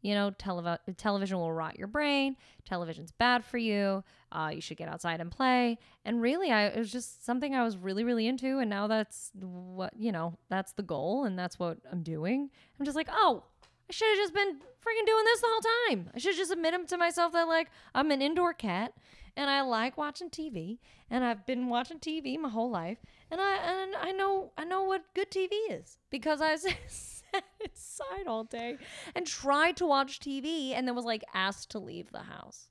[0.00, 2.36] You know, telev- television will rot your brain.
[2.64, 4.02] Television's bad for you.
[4.32, 5.78] Uh, you should get outside and play.
[6.04, 8.58] And really, I it was just something I was really, really into.
[8.58, 10.36] And now that's what you know.
[10.48, 12.50] That's the goal, and that's what I'm doing.
[12.78, 13.44] I'm just like, oh,
[13.88, 16.10] I should have just been freaking doing this the whole time.
[16.14, 18.94] I should just admit to myself that like I'm an indoor cat
[19.36, 20.78] and I like watching TV
[21.10, 22.98] and I've been watching TV my whole life
[23.30, 28.26] and I and I know I know what good TV is because I sat inside
[28.26, 28.78] all day
[29.14, 32.68] and tried to watch TV and then was like asked to leave the house.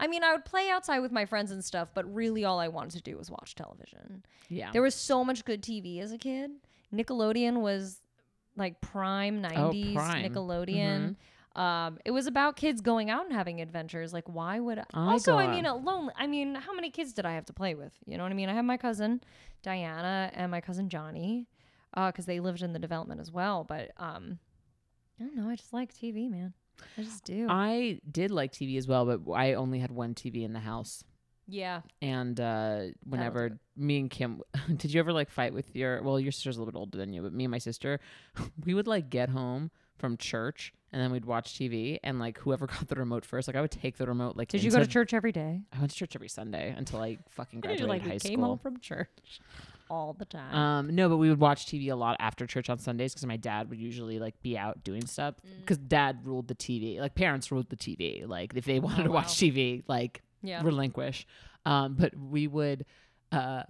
[0.00, 2.66] I mean, I would play outside with my friends and stuff, but really all I
[2.68, 4.24] wanted to do was watch television.
[4.48, 6.50] yeah There was so much good TV as a kid.
[6.92, 8.00] Nickelodeon was
[8.56, 10.24] like prime 90s Oh, prime.
[10.30, 11.16] Nickelodeon.
[11.56, 14.12] Um, it was about kids going out and having adventures.
[14.12, 14.84] Like, why would I?
[14.92, 16.10] Also, I mean, alone.
[16.16, 17.92] I mean, how many kids did I have to play with?
[18.06, 18.48] You know what I mean?
[18.48, 19.20] I have my cousin
[19.62, 21.46] Diana and my cousin Johnny,
[21.94, 23.62] because they lived in the development as well.
[23.62, 24.38] But um,
[25.20, 25.48] I don't know.
[25.48, 26.54] I just like TV, man.
[26.98, 27.46] I just do.
[27.48, 31.04] i did like tv as well but i only had one tv in the house
[31.46, 31.80] yeah.
[32.02, 34.40] and uh whenever me and kim
[34.76, 37.12] did you ever like fight with your well your sister's a little bit older than
[37.12, 38.00] you but me and my sister
[38.64, 42.66] we would like get home from church and then we'd watch tv and like whoever
[42.74, 44.86] got the remote first like i would take the remote like Did you go to
[44.86, 45.60] church every day?
[45.72, 48.40] i went to church every sunday until i fucking graduated like high we school came
[48.40, 49.40] home from church
[49.90, 50.54] all the time.
[50.54, 53.36] um, no, but we would watch TV a lot after church on Sundays because my
[53.36, 55.60] dad would usually like be out doing stuff Mm.
[55.60, 56.98] because dad ruled the TV.
[56.98, 58.26] Like parents ruled the TV.
[58.26, 59.48] Like if they wanted Oh, to watch wow.
[59.50, 60.62] TV, like yeah.
[60.62, 61.26] relinquish.
[61.66, 62.84] Um, but we would,
[63.32, 63.64] uh,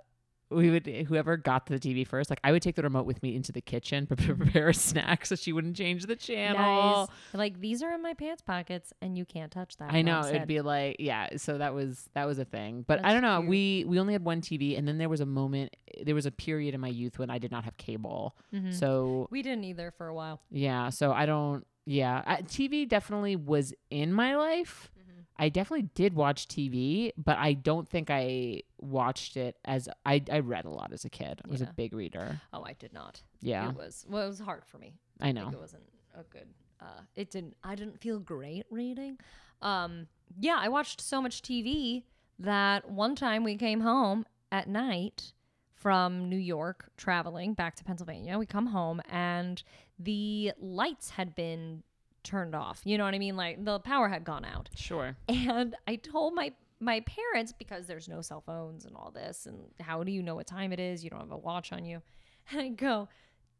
[0.50, 2.30] we would whoever got to the TV first.
[2.30, 5.26] Like I would take the remote with me into the kitchen, pre- prepare a snack
[5.26, 7.08] so she wouldn't change the channel.
[7.08, 7.08] Nice.
[7.32, 9.92] Like these are in my pants pockets, and you can't touch that.
[9.92, 10.48] I know it'd said.
[10.48, 11.36] be like yeah.
[11.38, 13.38] So that was that was a thing, but I don't know.
[13.40, 13.48] cute.
[13.48, 15.76] We we only had one TV, and then there was a moment.
[16.04, 18.36] There was a period in my youth when I did not have cable.
[18.54, 18.72] Mhm.
[18.74, 20.40] So we didn't either for a while.
[20.50, 21.66] yeah, so I don't.
[21.86, 24.90] Yeah, I, TV definitely was in my life.
[25.36, 30.22] I definitely did watch TV, but I don't think I watched it as I.
[30.30, 31.40] I read a lot as a kid.
[31.44, 32.40] I was a big reader.
[32.52, 33.20] Oh, I did not.
[33.40, 34.94] Yeah, It was well, it was hard for me.
[35.20, 35.48] I know.
[35.48, 36.48] it wasn't a good.
[36.80, 37.56] Uh, it didn't.
[37.64, 39.18] I didn't feel great reading.
[39.60, 40.06] Um,
[40.38, 42.04] yeah, I watched so much TV
[42.38, 45.32] that one time we came home at night
[45.74, 48.38] from New York traveling back to Pennsylvania.
[48.38, 49.62] We come home and
[49.98, 51.82] the lights had been
[52.24, 52.80] turned off.
[52.84, 53.36] You know what I mean?
[53.36, 54.68] Like the power had gone out.
[54.74, 55.16] Sure.
[55.28, 59.58] And I told my my parents because there's no cell phones and all this and
[59.80, 61.04] how do you know what time it is?
[61.04, 62.02] You don't have a watch on you.
[62.50, 63.08] And I go,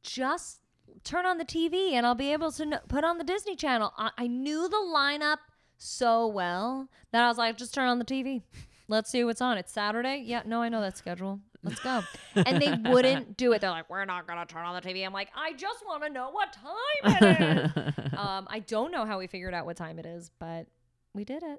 [0.02, 0.60] just
[1.04, 3.94] turn on the TV and I'll be able to kn- put on the Disney Channel.
[3.96, 5.38] I, I knew the lineup
[5.78, 8.42] so well that I was like, just turn on the TV.
[8.88, 9.56] Let's see what's on.
[9.56, 10.22] It's Saturday.
[10.26, 11.40] Yeah, no, I know that schedule.
[11.64, 12.02] Let's go.
[12.36, 13.60] and they wouldn't do it.
[13.60, 15.04] They're like, we're not gonna turn on the TV.
[15.04, 17.40] I'm like, I just want to know what time it
[17.76, 17.94] is.
[18.18, 20.66] um, I don't know how we figured out what time it is, but
[21.14, 21.58] we did it.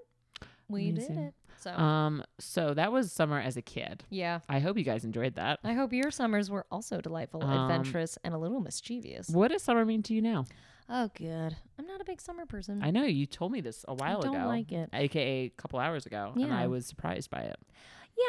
[0.68, 1.34] We did it.
[1.58, 2.24] So um.
[2.40, 4.04] So that was summer as a kid.
[4.10, 4.40] yeah.
[4.50, 5.60] I hope you guys enjoyed that.
[5.64, 9.30] I hope your summers were also delightful, Um, adventurous, and a little mischievous.
[9.30, 10.46] What does summer mean to you now?
[10.88, 11.56] Oh, good.
[11.80, 12.82] I'm not a big summer person.
[12.84, 14.90] I know you told me this a while don't ago, like it.
[14.94, 17.58] aka a couple hours ago, and I was surprised by it.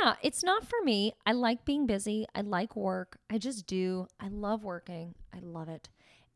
[0.02, 1.14] Yeah, it's not for me.
[1.24, 2.26] I like being busy.
[2.34, 3.18] I like work.
[3.30, 4.08] I just do.
[4.20, 5.14] I love working.
[5.34, 5.88] I love it.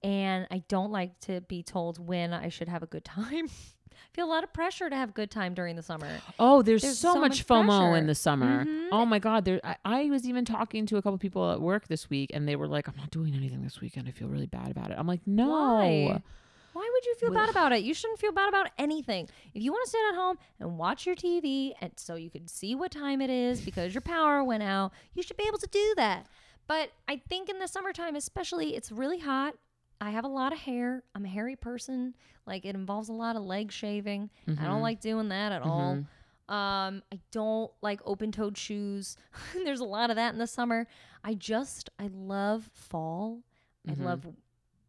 [0.03, 3.49] And I don't like to be told when I should have a good time.
[3.93, 6.09] I feel a lot of pressure to have a good time during the summer.
[6.39, 7.97] Oh, there's, There's so, so much, much FOMO pressure.
[7.97, 8.65] in the summer.
[8.65, 8.89] Mhm.
[8.93, 9.45] Oh my God.
[9.45, 12.49] There, I, I was even talking to a couple people at work this week and
[12.49, 14.09] they were like, I'm not doing anything this weekend.
[14.09, 14.97] I feel really bad about it.
[14.99, 15.51] I'm like, no.
[15.51, 16.23] Why?
[16.73, 17.83] Why would you feel bad about it?
[17.83, 19.29] You shouldn't feel bad about anything.
[19.55, 22.47] If you want to sit at home and watch your TV and so you can
[22.47, 25.69] see what time it is because your power went out, you should be able to
[25.69, 26.27] do that.
[26.69, 29.55] But I think in the summertime, especially, it's really hot.
[30.01, 31.03] I have a lot of hair.
[31.15, 32.15] I'm a hairy person.
[32.47, 34.31] Like it involves a lot of leg shaving.
[34.47, 34.65] I Mm-hmm.
[34.65, 36.05] don't like doing that at all.
[36.49, 39.17] Um, I don't like open-toed shoes.
[39.55, 40.87] There's a lot of that in the summer.
[41.23, 43.41] I just I love fall.
[43.89, 44.03] Mm-hmm.
[44.03, 44.27] I love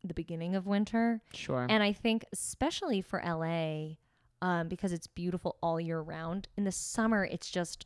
[0.04, 1.22] the beginning of winter.
[1.34, 1.68] Sure.
[1.70, 3.96] And I think, especially for LA,
[4.42, 7.86] um, because it's beautiful all year round, in the summer, it's just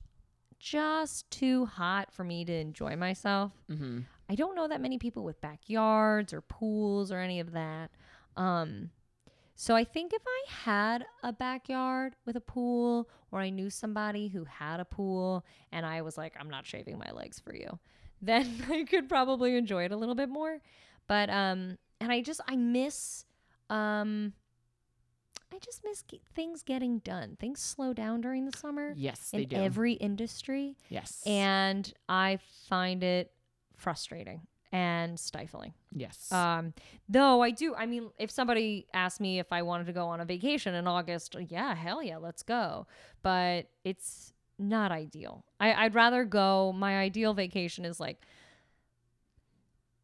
[0.58, 3.52] just too hot for me to enjoy myself.
[3.70, 4.00] mm-hmm.
[4.28, 7.92] I don't know that many people with backyards or pools or any of that.
[8.36, 8.90] Um,
[9.56, 14.28] so I think if I had a backyard with a pool, or I knew somebody
[14.28, 17.80] who had a pool, and I was like, I'm not shaving my legs for you,
[18.22, 20.60] then I could probably enjoy it a little bit more.
[21.08, 23.26] But um, and I just I miss
[23.70, 24.34] um.
[25.54, 27.38] I just miss ge- things getting done.
[27.40, 29.56] Things slow down during the summer Yes, they in do.
[29.56, 31.24] every industry yes.
[31.26, 33.32] and I find it
[33.78, 34.42] frustrating
[34.74, 35.74] and stifling.
[35.94, 36.30] yes.
[36.30, 36.74] Um,
[37.08, 40.20] though I do, I mean, if somebody asked me if I wanted to go on
[40.20, 42.86] a vacation in August, yeah, hell yeah, let's go.
[43.22, 45.46] But it's not ideal.
[45.62, 46.74] I, I'd rather go.
[46.74, 48.18] My ideal vacation is like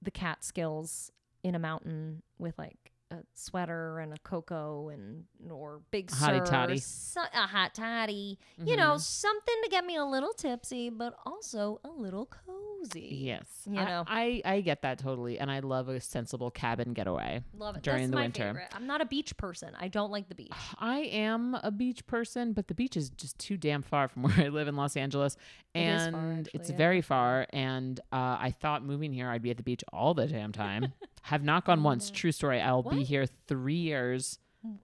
[0.02, 1.12] the Catskills
[1.44, 2.78] in a mountain with like
[3.12, 6.78] a sweater and a cocoa and or big Hottie toddy.
[6.78, 8.40] so- a hot toddy.
[8.64, 13.10] You know, something to get me a little tipsy, but also a little cozy.
[13.22, 13.44] yes.
[13.70, 14.04] you I- know.
[14.08, 15.40] I, I get that totally.
[15.40, 17.44] And I love a sensible cabin getaway.
[17.54, 17.84] Love it.
[17.84, 18.44] During That's the winter.
[18.46, 18.70] favorite.
[18.74, 19.74] I'm not a beach person.
[19.78, 20.54] I don't like the beach.
[20.80, 24.40] I am a beach person, but the beach is just too damn far from where
[24.40, 25.36] I live in Los Angeles,
[25.76, 26.78] It and far, it's yeah.
[26.78, 27.46] very far.
[27.52, 30.94] And uh, I thought moving here, I'd be at the beach all the damn time.
[31.24, 32.10] Have not gone once.
[32.12, 32.60] True story.
[32.62, 34.40] I'll be Oh, here three years.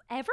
[0.09, 0.31] Ever?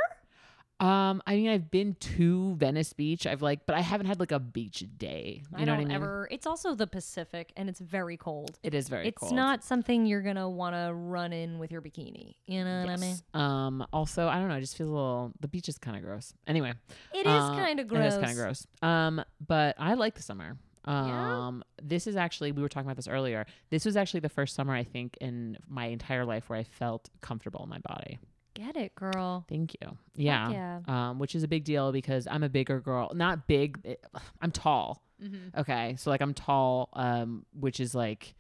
[0.81, 3.27] Um, I mean, I've been to Venice Beach.
[3.29, 5.43] I've like, but I haven't had like a beach day.
[5.53, 5.95] You I know don't what I mean?
[5.95, 6.29] ever.
[6.33, 8.59] It's also the Pacific, and it's very cold.
[8.63, 9.33] It is very it's cold.
[9.35, 12.35] not something you're gonna want to run in with your bikini.
[12.47, 13.11] You know what I mean?
[13.11, 13.23] Yes.
[13.35, 13.87] Um.
[13.93, 14.55] Also, I don't know.
[14.57, 15.33] I just feel a little.
[15.41, 16.35] The beach is kind of gross.
[16.49, 16.73] Anyway,
[17.15, 18.03] It is uh, kind of gross.
[18.03, 18.67] It is kind of gross.
[18.83, 19.25] Um.
[19.47, 20.59] But I like the summer.
[20.87, 21.47] Yeah?
[21.47, 21.65] Um.
[21.83, 23.47] This is actually we were talking about this earlier.
[23.71, 27.11] This was actually the first summer I think in my entire life where I felt
[27.21, 28.19] comfortable in my body.
[28.55, 29.45] Get it, girl.
[29.49, 29.97] Thank you.
[30.15, 30.51] Yeah.
[30.51, 30.81] yeah.
[30.87, 31.19] Um.
[31.19, 33.11] Which is a big deal because I'm a bigger girl.
[33.15, 33.97] Not big.
[34.41, 35.03] I'm tall.
[35.23, 35.61] Mm-hmm.
[35.61, 35.97] Okay.
[35.99, 36.89] So like I'm tall.
[36.93, 37.47] Um.
[37.59, 38.35] Which is like.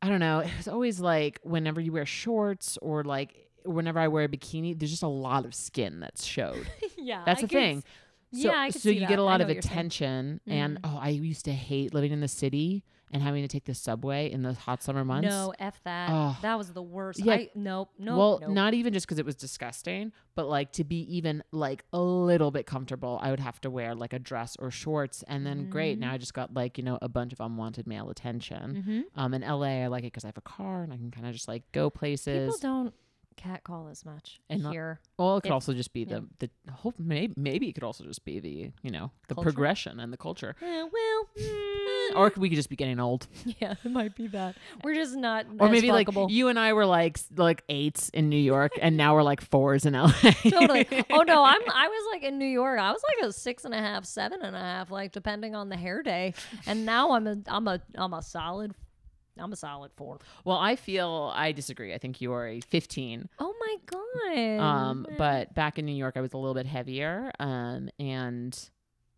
[0.00, 0.44] I don't know.
[0.58, 4.90] It's always like whenever you wear shorts or like whenever I wear a bikini, there's
[4.90, 6.66] just a lot of skin that's showed.
[6.96, 7.84] yeah, That's I the could thing.
[8.32, 9.08] So, yeah, I so see you that.
[9.08, 9.72] get a lot of what you're saying.
[9.72, 10.80] attention, and Mhm.
[10.84, 14.30] oh, I used to hate living in the city and having to take the subway
[14.30, 15.26] in the hot summer months.
[15.30, 16.10] No, f that.
[16.12, 16.36] Oh.
[16.42, 17.24] that was the worst.
[17.24, 17.32] Yeah.
[17.32, 17.88] I, nope.
[17.98, 18.18] Nope.
[18.18, 18.50] well, nope.
[18.50, 22.50] not even just because it was disgusting, but like to be even like a little
[22.50, 25.92] bit comfortable, I would have to wear like a dress or shorts, and then great,
[25.94, 26.00] Mm-hmm.
[26.02, 28.84] now I just got like you know a bunch of unwanted male attention.
[28.86, 29.02] Mhm.
[29.18, 31.26] Um, in LA, I like it because I have a car and I can kind
[31.26, 32.56] of just like go places.
[32.56, 32.94] People don't
[33.38, 35.00] catcall as much And not- here.
[35.16, 36.20] Well, it could If- also just be yeah.
[36.38, 39.46] the the whole maybe maybe it could also just be the you know the Culture?
[39.50, 43.26] progression and the culture, Eh, well, mm, or we could just be getting old.
[43.60, 44.56] yeah, it might be that.
[44.82, 45.46] We're just not.
[45.58, 49.14] Or maybe like you and I were like like eights in New York, and now
[49.14, 50.10] we're like fours in LA.
[50.50, 50.86] totally.
[51.10, 52.78] Oh no, I'm I was like in New York.
[52.80, 55.68] I was like a six and a half, seven and a half, like depending on
[55.68, 56.34] the hair day.
[56.66, 58.74] And now I'm a I'm a I'm a solid
[59.40, 60.18] I'm a solid four.
[60.44, 61.94] well, I feel I disagree.
[61.94, 63.28] I think you are a 15.
[63.38, 64.60] Oh my god.
[64.60, 67.30] Um, but back in New York, I was a little bit heavier.
[67.38, 68.58] Um, and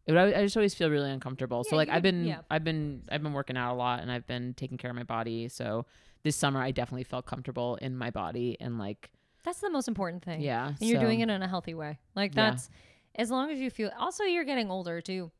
[0.07, 1.65] it, I, I just always feel really uncomfortable.
[1.65, 2.41] so like I've been yeah.
[2.51, 5.03] I've been I've been working out a lot, and I've been taking care of my
[5.05, 5.49] body.
[5.49, 5.87] So
[6.23, 9.11] this summer, I definitely felt comfortable in my body and like
[9.43, 10.43] that's the most important thing.
[10.43, 10.69] yeah.
[10.69, 11.99] And you're doing it in a healthy way.
[12.15, 12.51] Like Yeah.
[12.51, 12.69] that's
[13.15, 15.31] as long as you feel also you're getting older too.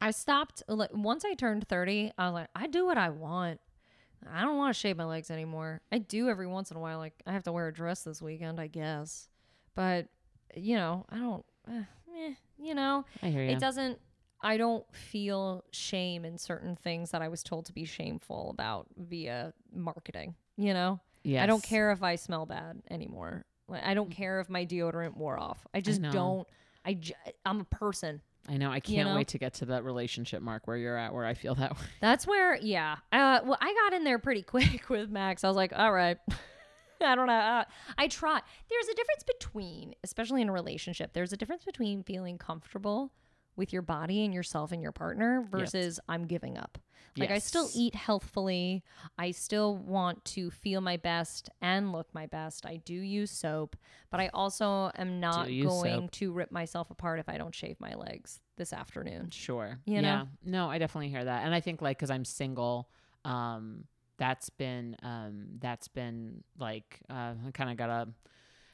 [0.00, 3.58] I stopped like, once I turned 30, I was like, I do what I want.
[4.30, 5.80] I don't want to shave my legs anymore.
[5.92, 6.98] I do every once in a while.
[6.98, 9.28] Like I have to wear a dress this weekend, I guess.
[9.74, 10.06] But
[10.56, 11.44] you know, I don't.
[11.68, 11.82] Uh,
[12.16, 13.50] eh, you know, I hear you.
[13.50, 13.98] it doesn't.
[14.40, 18.86] I don't feel shame in certain things that I was told to be shameful about
[18.96, 20.34] via marketing.
[20.56, 21.68] You know, I don't Mm.
[21.68, 23.44] care if I smell bad anymore.
[23.68, 25.66] Like I don't care if my deodorant wore off.
[25.74, 26.10] I just know.
[26.12, 26.48] don't.
[26.84, 27.14] I j-
[27.44, 28.20] I'm a person.
[28.48, 28.70] I know.
[28.70, 29.16] I can't know?
[29.16, 31.86] wait to get to that relationship mark where you're at, where I feel that way.
[32.00, 32.96] That's where, yeah.
[33.12, 35.44] Uh, well, I got in there pretty quick with Max.
[35.44, 36.16] I was like, all right.
[37.00, 37.32] I don't know.
[37.32, 37.64] Uh,
[37.96, 38.40] I try.
[38.68, 43.12] There's a difference between, especially in a relationship, there's a difference between feeling comfortable
[43.54, 46.78] with your body and yourself and your partner versus I'm giving up.
[47.16, 48.82] Like I still eat healthfully.
[49.18, 52.66] I still want to feel my best and look my best.
[52.66, 53.76] I do use soap,
[54.10, 56.10] but I also am not going soap.
[56.12, 59.30] to rip myself apart if I don't shave my legs this afternoon.
[59.30, 59.78] Sure.
[59.84, 60.00] You yeah.
[60.00, 60.28] know?
[60.44, 61.44] No, I definitely hear that.
[61.44, 62.88] And I think like cuz I'm single,
[63.24, 63.84] um
[64.18, 68.08] that's been um that's been like uh I kind of got to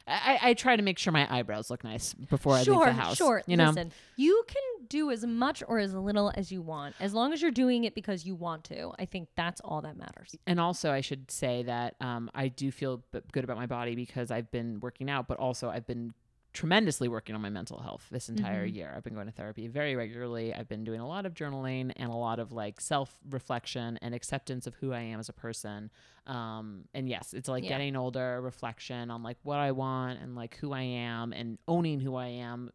[0.07, 2.92] I, I try to make sure my eyebrows look nice before I leave sure, the
[2.92, 3.16] house.
[3.16, 3.68] Sure, You know.
[3.68, 7.40] Listen, you can do as much or as little as you want, as long as
[7.40, 8.92] you're doing it because you want to.
[8.98, 10.34] I think that's all that matters.
[10.46, 13.94] And also, I should say that um, I do feel b- good about my body
[13.94, 16.12] because I've been working out, but also I've been
[16.55, 18.76] tremendously working on my mental health this entire Mm-hmm.
[18.76, 18.94] year.
[18.96, 20.55] I've been going to therapy very regularly.
[20.55, 24.14] I've been doing a lot of journaling and a lot of like self reflection and
[24.14, 25.90] acceptance of who I am as a person.
[26.26, 27.70] Um, and yes, it's like Yeah.
[27.70, 32.00] getting older, reflection on like what I want and like who I am and owning
[32.00, 32.70] who I am,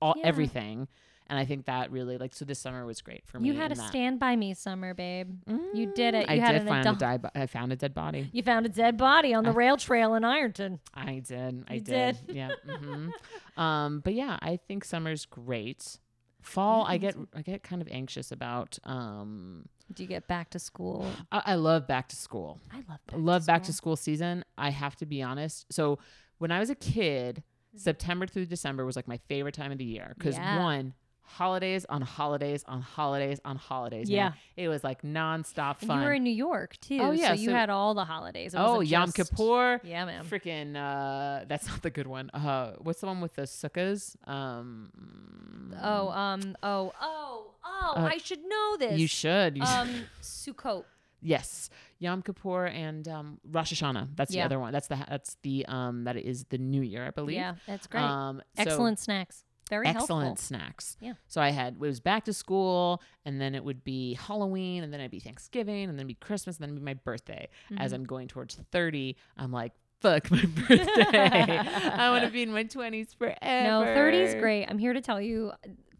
[0.00, 0.26] all Yeah.
[0.26, 0.88] everything.
[1.32, 3.48] And I think that really like so this summer was great for me.
[3.48, 3.88] You had a that.
[3.88, 5.30] stand by me summer, babe.
[5.72, 6.28] You did it.
[6.28, 7.22] I You had did an find a adult- dead.
[7.22, 8.28] bo- I found a dead body.
[8.34, 10.80] You found a dead body on the I- rail trail in Ironton.
[10.92, 11.64] I did.
[11.68, 12.18] I You did.
[12.26, 12.36] did.
[12.36, 12.50] Yeah.
[12.68, 13.08] hmm
[13.56, 15.96] um, but yeah, I think summer's great.
[16.42, 18.78] Fall, I get I get kind of anxious about.
[18.84, 19.64] Um,
[19.94, 21.06] Do you get back to school?
[21.30, 22.60] I, I love back to school.
[22.70, 23.96] I love back love to back to school.
[23.96, 24.44] school season.
[24.58, 25.72] I have to be honest.
[25.72, 25.98] So
[26.36, 27.42] when I was a kid,
[27.76, 30.58] September through December was like my favorite time of the year because Yeah.
[30.62, 30.92] one.
[31.24, 34.08] Holidays on holidays on holidays on holidays.
[34.10, 34.16] man.
[34.56, 34.62] Yeah.
[34.64, 36.00] it was like nonstop And fun.
[36.00, 36.98] you were in New York too.
[37.00, 38.54] Oh, yeah, So you so- had all the holidays.
[38.54, 39.80] It oh, Yom just- Kippur.
[39.84, 40.24] Yeah, man.
[40.24, 42.28] Freaking, uh, that's not the good one.
[42.30, 44.16] Uh, what's the one with the sukkahs?
[44.28, 47.92] Um, Oh, um, oh, oh, oh!
[47.96, 48.98] Uh, I should know this.
[49.00, 49.56] you should.
[49.56, 49.62] You.
[49.62, 50.84] Um, Sukkot.
[51.22, 54.08] yes, Yom Kippur and um, Rosh Hashanah.
[54.16, 54.42] That's Yeah.
[54.42, 54.72] the other one.
[54.72, 57.36] That's the that's the um that is the New Year, I believe.
[57.36, 58.02] Yeah, that's great.
[58.02, 59.44] Um, so Excellent snacks.
[59.72, 60.36] Very excellent helpful.
[60.36, 60.98] snacks.
[61.00, 61.14] Yeah.
[61.28, 64.92] So I had it was back to school, and then it would be Halloween, and
[64.92, 67.48] then it'd be Thanksgiving, and then it'd be Christmas, and then it'd be my birthday.
[67.70, 67.80] Mm-hmm.
[67.80, 71.58] As I'm going towards thirty, I'm like, fuck my birthday.
[71.58, 73.38] I want to be in my twenties forever.
[73.42, 74.66] No, 30s great.
[74.66, 75.52] I'm here to tell you,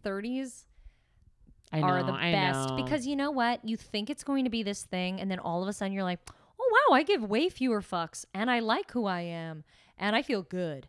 [0.05, 0.65] 30s
[1.71, 2.75] I know, are the I best know.
[2.75, 3.67] because you know what?
[3.67, 6.03] You think it's going to be this thing, and then all of a sudden you're
[6.03, 6.19] like,
[6.61, 9.63] oh wow, I give way fewer fucks, and I like who I am,
[9.97, 10.87] and I feel good.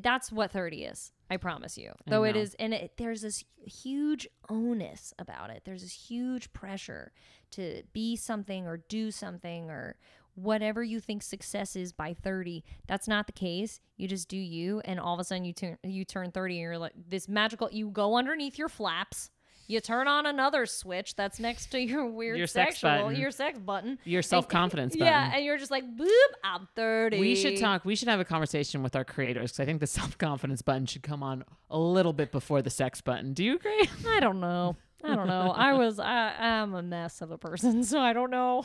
[0.00, 1.12] That's what 30 is.
[1.28, 1.92] I promise you.
[2.06, 5.62] Though it is, and it, there's this huge onus about it.
[5.64, 7.12] There's this huge pressure
[7.52, 9.96] to be something or do something or
[10.36, 14.80] whatever you think success is by 30 that's not the case you just do you
[14.84, 17.70] and all of a sudden you turn you turn 30 and you're like this magical
[17.72, 19.30] you go underneath your flaps
[19.68, 23.20] you turn on another switch that's next to your weird Your sex sexual button.
[23.20, 25.06] your sex button your self confidence button.
[25.06, 26.08] yeah and you're just like boop
[26.44, 27.84] i'm 30 We should talk.
[27.84, 30.86] We should have a conversation with our creators because I think the self confidence button
[30.86, 33.32] should come on a little bit before the sex button.
[33.34, 33.88] Do you agree?
[34.08, 35.52] i don't know I don't know.
[35.54, 38.64] I was I I'm a mess of a person, so I don't know.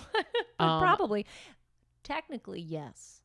[0.59, 1.25] Um, Probably.
[2.03, 3.20] Technically, yes.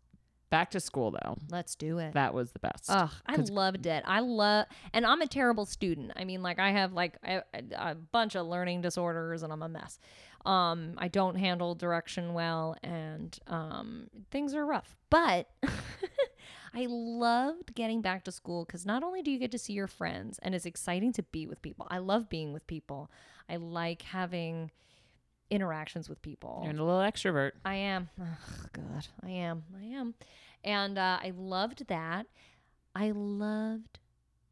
[0.49, 2.15] Back to school though, Let's do it.
[2.15, 2.85] that was the best.
[2.89, 4.05] Ugh, I loved it.
[4.07, 6.13] I love, and I'm a terrible student.
[6.15, 9.63] I mean, like I have like a, a, a bunch of learning disorders, and I'm
[9.63, 9.99] a mess.
[10.45, 14.97] Um, I don't handle direction well, and um, things are rough.
[15.11, 15.51] But
[16.75, 19.89] I loved getting back to school because not only do you get to see your
[19.89, 21.87] friends, and it's exciting to be with people.
[21.91, 23.11] I love being with people.
[23.49, 24.71] I like having
[25.51, 26.61] interactions with people.
[26.63, 27.53] You're a little extrovert.
[27.65, 28.09] I am.
[28.21, 28.25] Oh,
[28.73, 29.65] God, I am.
[29.79, 30.15] I am.
[30.65, 32.27] And uh, I loved that.
[32.95, 33.99] I loved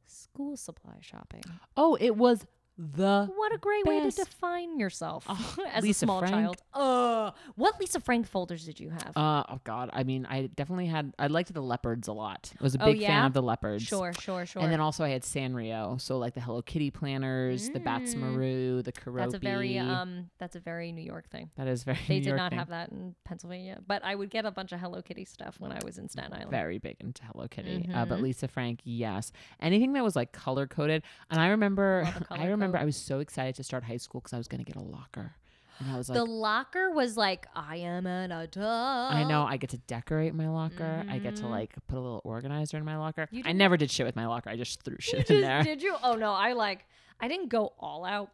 [0.07, 1.42] school supply shopping.
[1.76, 6.06] Oh, it was the What a great way to define yourself Oh, as Lisa a
[6.06, 6.34] small Frank.
[6.34, 6.62] child.
[6.72, 9.12] Uh, what Lisa Frank folders did you have?
[9.16, 9.90] Uh oh god.
[9.92, 11.14] I mean, I definitely had.
[11.18, 12.52] I liked the leopards a lot.
[12.60, 13.84] I was a Oh, big fan of the leopards.
[13.84, 14.60] sure, sure, sure.
[14.62, 18.16] And then also I had Sanrio, so like the Hello Kitty planners, the Badtz Mm.
[18.18, 19.18] Maru, the Keroppi.
[19.18, 21.50] that's a very um, that's a very New York thing.
[21.56, 21.98] that is very.
[22.08, 22.58] They New did York not thing.
[22.58, 25.70] have that in Pennsylvania, but I would get a bunch of Hello Kitty stuff when
[25.70, 26.50] I was in Staten Island.
[26.50, 27.88] very big into Hello Kitty.
[27.94, 28.22] Uh, but Mhm.
[28.22, 29.30] Lisa Frank, yes.
[29.60, 31.02] Anything that was like color coded.
[31.30, 32.78] And I remember, I color remember.
[32.78, 34.84] I was so excited to start high school because I was going to get a
[34.84, 35.34] locker.
[35.80, 39.12] And I was like, the locker was like, I am an adult.
[39.12, 41.04] I know I get to decorate my locker.
[41.08, 41.50] I get to Mhm.
[41.50, 43.28] like put a little organizer in my locker.
[43.44, 44.50] I never did shit with my locker.
[44.50, 45.62] I just threw shit in just- there.
[45.64, 45.96] Did you?
[46.02, 46.86] Oh no, I like
[47.20, 48.30] I didn't go all out.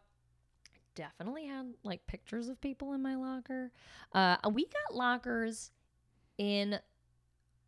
[0.93, 3.71] Definitely had like pictures of people in my locker.
[4.13, 5.71] Uh we got lockers
[6.37, 6.77] in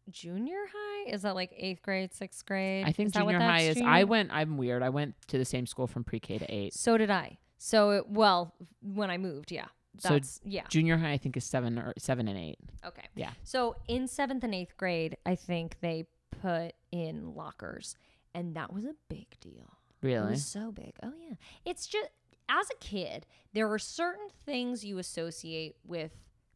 [0.09, 1.11] junior high.
[1.11, 2.85] Is that like eighth grade, sixth grade?
[2.85, 3.81] I think is junior high is.
[3.81, 4.31] I went.
[4.31, 4.83] I'm weird.
[4.83, 6.73] I went to the same school from pre-K to eight.
[6.73, 7.37] So did I.
[7.57, 9.67] So it, well, when I moved, yeah.
[9.99, 10.63] So That's yeah.
[10.69, 12.57] Junior high, I think, is seven or seven and eight.
[12.85, 13.03] Okay.
[13.15, 13.31] Yeah.
[13.43, 16.05] So in seventh and eighth grade, I think they
[16.41, 17.95] put in lockers,
[18.33, 19.77] and that was a big deal.
[20.01, 20.31] It Really?
[20.31, 20.93] was so big.
[21.03, 21.35] Oh yeah.
[21.63, 22.09] It's just
[22.49, 26.11] as a kid, there are certain things you associate with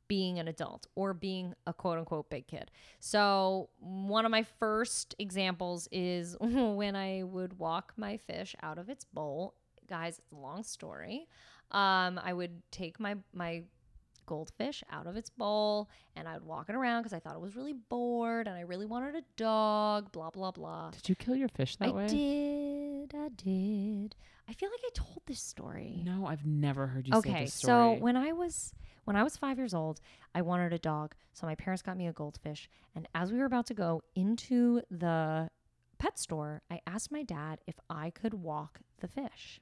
[0.08, 2.72] being an adult or being a quote unquote big kid.
[3.00, 8.90] So, one of my first examples is when I would walk my fish out of
[8.90, 9.56] its bowl.
[9.90, 11.28] Guys, it's a long story.
[11.72, 13.64] Um, I would take my my
[14.26, 17.40] goldfish out of its bowl and I would walk it around because I thought it
[17.42, 20.92] was really bored and I really wanted a dog, blah blah blah.
[20.92, 22.04] Did you kill your fish that I way?
[22.04, 23.16] I did.
[23.16, 24.16] I did.
[24.50, 26.02] I feel like I told this story.
[26.06, 27.74] No, I've never heard you say this story.
[27.74, 28.74] okay, so when I was
[29.08, 30.02] when I was five years old,
[30.36, 31.16] I wanted a dog.
[31.32, 32.70] So my parents got me a goldfish.
[32.94, 35.50] And as we were about to go into the
[35.98, 39.62] pet store, I asked my dad if I could walk the fish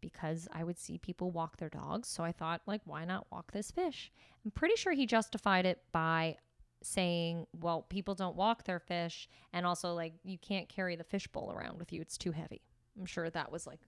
[0.00, 2.08] because I would see people walk their dogs.
[2.08, 4.10] So I thought, like, why not walk this fish?
[4.42, 6.36] I'm pretty sure he justified it by
[6.82, 9.28] saying, well, people don't walk their fish.
[9.52, 12.62] And also, like, you can't carry the fish bowl around with you, it's too heavy.
[12.98, 13.80] I'm sure that was like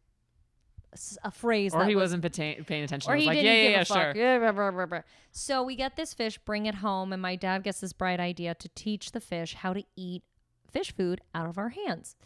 [1.23, 3.11] a phrase or he was wasn't paying, paying attention.
[3.11, 3.97] or He was he like, didn't yeah, yeah, give yeah, a fuck.
[3.99, 4.13] sure.
[4.17, 5.01] Yeah, blah, blah, blah, blah.
[5.33, 8.55] So we get this fish, bring it home, and my dad gets this bright idea
[8.55, 10.23] to teach the fish how to eat
[10.71, 12.17] fish food out of our hands.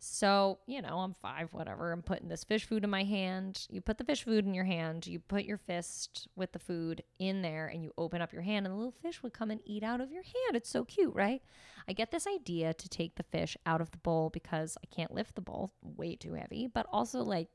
[0.00, 1.90] So, you know, I'm five, whatever.
[1.90, 3.66] I'm putting this fish food in my hand.
[3.68, 7.02] You put the fish food in your hand, you put your fist with the food
[7.18, 9.60] in there, and you open up your hand, and the little fish would come and
[9.64, 10.54] eat out of your hand.
[10.54, 11.42] It's so cute, right?
[11.88, 15.12] I get this idea to take the fish out of the bowl because I can't
[15.14, 17.48] lift the bowl, way too heavy, but also like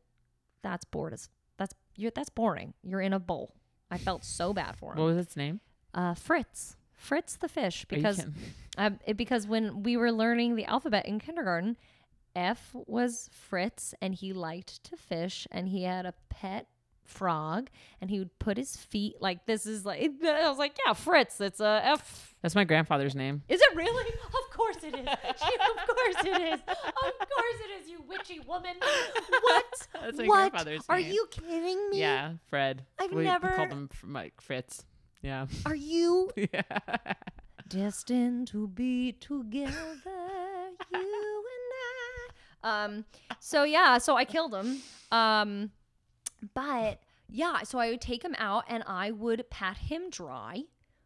[0.63, 2.73] that's bored as that's you're that's boring.
[2.83, 3.53] You're in a bowl.
[3.91, 4.99] I felt so bad for him.
[4.99, 5.59] What was its name?
[5.93, 8.25] Uh, Fritz, Fritz the fish, because
[8.77, 11.77] uh, it, because when we were learning the alphabet in kindergarten,
[12.35, 16.67] F was Fritz, and he liked to fish, and he had a pet
[17.05, 17.69] frog,
[18.01, 21.39] and he would put his feet like this is like I was like, yeah, Fritz.
[21.39, 22.33] It's a F.
[22.41, 23.43] That's my grandfather's name.
[23.47, 24.13] Is it really?
[24.25, 24.42] Of
[24.91, 25.07] course it is.
[25.07, 26.59] of course it is.
[26.67, 27.89] Of course it is.
[27.89, 28.75] You witchy woman.
[29.41, 29.65] What?
[30.01, 30.51] That's my what?
[30.51, 31.11] grandfather's Are name.
[31.13, 31.99] you kidding me?
[31.99, 32.85] Yeah, Fred.
[32.99, 34.85] I've we never- called him Mike Fritz.
[35.21, 35.47] Yeah.
[35.65, 36.61] Are you yeah.
[37.67, 39.71] destined to be together,
[40.91, 41.71] you and
[42.63, 42.83] I.
[42.85, 43.05] Um,
[43.39, 44.81] so yeah, so I killed him.
[45.11, 45.71] Um,
[46.53, 50.63] but yeah, so I would take him out and I would pat him dry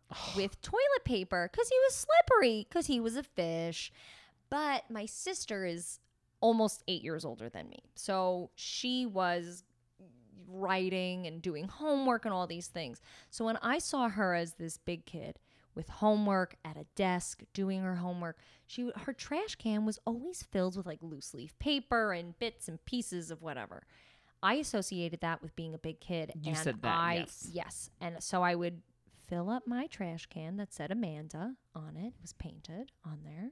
[0.36, 3.92] with toilet paper because he was slippery because he was a fish.
[4.50, 6.00] But my sister is
[6.40, 9.64] almost eight years older than me, so she was
[10.48, 13.02] writing and doing homework and all these things.
[13.30, 15.40] So when I saw her as this big kid
[15.76, 20.78] with homework at a desk doing her homework, she her trash can was always filled
[20.78, 23.84] with like loose leaf paper and bits and pieces of whatever.
[24.42, 26.32] I associated that with being a big kid.
[26.42, 27.90] You and said that, I, yes.
[28.00, 28.82] And so I would
[29.28, 32.08] fill up my trash can that said Amanda on it.
[32.08, 33.52] It was painted on there.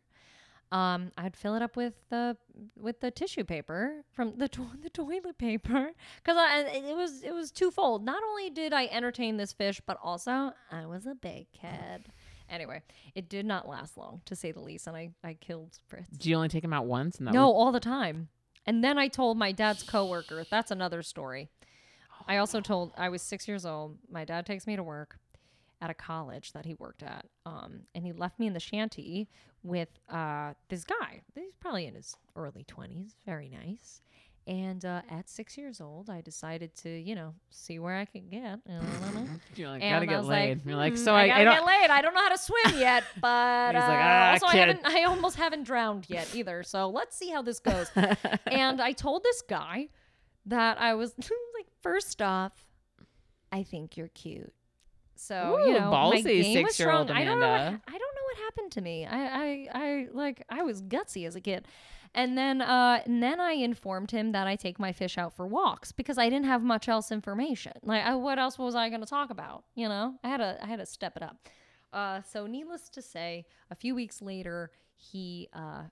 [0.72, 2.38] Um, I'd fill it up with the
[2.76, 5.92] with the tissue paper from the to- the toilet paper
[6.24, 8.04] because I it was it was twofold.
[8.04, 12.08] Not only did I entertain this fish, but also I was a big kid.
[12.50, 12.82] Anyway,
[13.16, 16.10] it did not last long, to say the least, and I I killed Fritz.
[16.10, 17.18] Did you only take him out once?
[17.20, 18.30] And that No, was- all the time.
[18.68, 20.44] And then I told my dad's coworker.
[20.50, 21.50] That's another story.
[22.28, 24.00] I also told I was six years old.
[24.10, 25.20] My dad takes me to work
[25.86, 29.30] at a college that he worked at, um, and he left me in the shanty
[29.64, 31.22] with uh, this guy.
[31.36, 33.16] He's probably in his early twenties.
[33.26, 34.02] Very nice.
[34.48, 38.30] And uh, at six years old, I decided to, you know, see where I could
[38.30, 38.60] get.
[39.56, 40.58] You're like, gotta I get was laid.
[40.58, 41.56] like, You're like, "Hmm, so I, I, gotta I don't.
[41.56, 41.90] get laid.
[41.90, 44.86] I don't know how to swim yet, but He's uh, like, "Ah, also I haven't.
[44.86, 46.62] I almost haven't drowned yet either.
[46.64, 47.90] So let's see how this goes.
[48.46, 49.90] and I told this guy
[50.48, 52.54] that I was like, first off,
[53.52, 54.54] I think you're cute.
[55.16, 57.10] So you Ooh, know, my ballsy game was strong.
[57.10, 57.50] I don't know.
[57.50, 59.06] What, I don't know what happened to me.
[59.06, 61.68] I, I, I like I was gutsy as a kid.
[62.14, 65.46] And then, uh, and then I informed him that I take my fish out for
[65.46, 67.74] walks because I didn't have much else information.
[67.84, 69.66] Like, I, what else was I going to talk about?
[69.76, 71.50] You know, I had to, I had to step it up.
[71.92, 75.84] Uh, so, needless to say, a few weeks later, he, uh,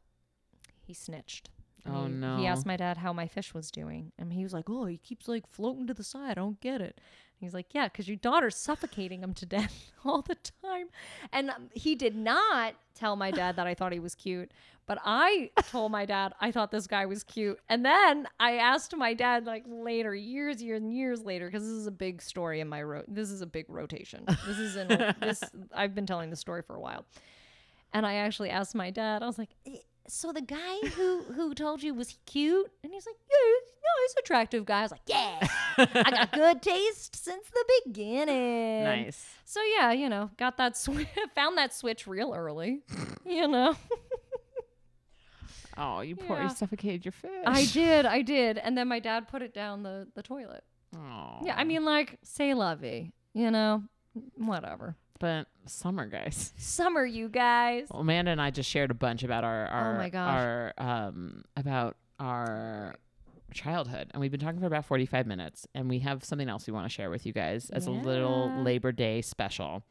[0.80, 1.50] he snitched.
[1.86, 2.38] Oh, he, no.
[2.38, 4.98] He asked my dad how my fish was doing, and he was like, "Oh, he
[4.98, 6.32] keeps like floating to the side.
[6.32, 7.02] I don't get it."
[7.44, 10.88] He's like, "Yeah, because your daughter's suffocating him to death all the time."
[11.32, 14.52] And um, he did not tell my dad that I thought he was cute,
[14.86, 17.60] but I told my dad I thought this guy was cute.
[17.70, 21.72] And then I asked my dad like later, years, years, and years later, because this
[21.72, 24.26] is a big story in my ro- this is a big rotation.
[24.46, 24.88] This is in
[25.20, 25.44] this.
[25.74, 27.06] I've been telling the story for a while.
[27.94, 29.22] And I actually asked my dad.
[29.22, 29.78] I was like, "Eh,
[30.08, 33.74] "So the guy who who told you was he cute?" And he's like, "Yeah, he's-
[33.84, 35.48] no, he's an attractive guy." I was like, "Yeah,
[35.78, 39.26] I got good taste since the beginning." nice.
[39.46, 42.82] So yeah, you know, got that swi found that switch real early.
[43.26, 43.76] you know,
[45.78, 46.44] Oh, you poor, Yeah.
[46.44, 47.32] you suffocated your fish.
[47.48, 50.64] I did, I did, and then my dad put it down the the toilet.
[50.96, 51.40] Oh.
[51.44, 53.84] Yeah, I mean, like, say lovey, you know,
[54.38, 54.96] whatever.
[55.20, 56.54] But summer, guys.
[56.58, 57.88] Summer, you guys.
[57.90, 60.42] Well, Amanda and I just shared a bunch about our our Oh my gosh.
[60.42, 62.96] our um about our
[63.54, 66.68] childhood, and we've been talking for about forty five minutes, and we have something else
[66.68, 69.84] we want to share with you guys as a little Labor Day special.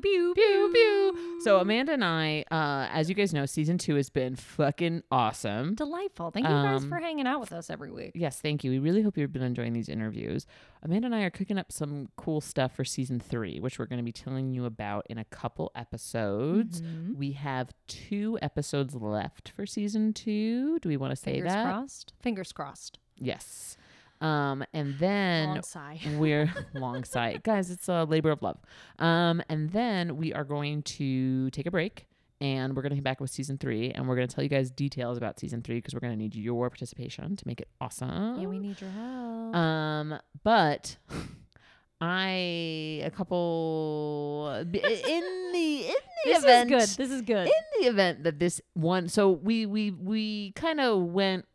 [0.00, 1.40] Pew pew Pew pew.
[1.42, 5.74] So Amanda and I, uh, as you guys know, season two has been fucking awesome.
[5.74, 6.30] Delightful.
[6.30, 8.12] Thank you guys Um, for hanging out with us every week.
[8.14, 8.70] Yes, thank you.
[8.70, 10.46] We really hope you've been enjoying these interviews.
[10.82, 13.98] Amanda and I are cooking up some cool stuff for season three, which we're going
[13.98, 16.82] to be telling you about in a couple episodes.
[16.82, 17.16] Mhm.
[17.16, 20.78] We have two episodes left for season two.
[20.80, 21.64] Do we want to say Fingers that?
[21.64, 22.12] crossed.
[22.20, 22.98] Fingers crossed.
[23.18, 23.76] Yes.
[24.20, 25.98] Um, and then Long sigh.
[26.18, 28.58] we're long sight guys it's a labor of love
[28.98, 32.06] um and then we are going to take a break
[32.42, 34.50] and we're going to come back with season three and we're going to tell you
[34.50, 37.68] guys details about season three because we're going to need your participation to make it
[37.80, 39.54] awesome Yeah, we need your help.
[39.56, 40.96] um but
[42.02, 45.92] i a couple in the in the
[46.24, 47.04] this event is good.
[47.04, 47.46] This is good.
[47.46, 51.46] in the event that this one so we we we kind of went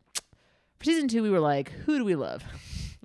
[0.79, 2.43] for season two we were like who do we love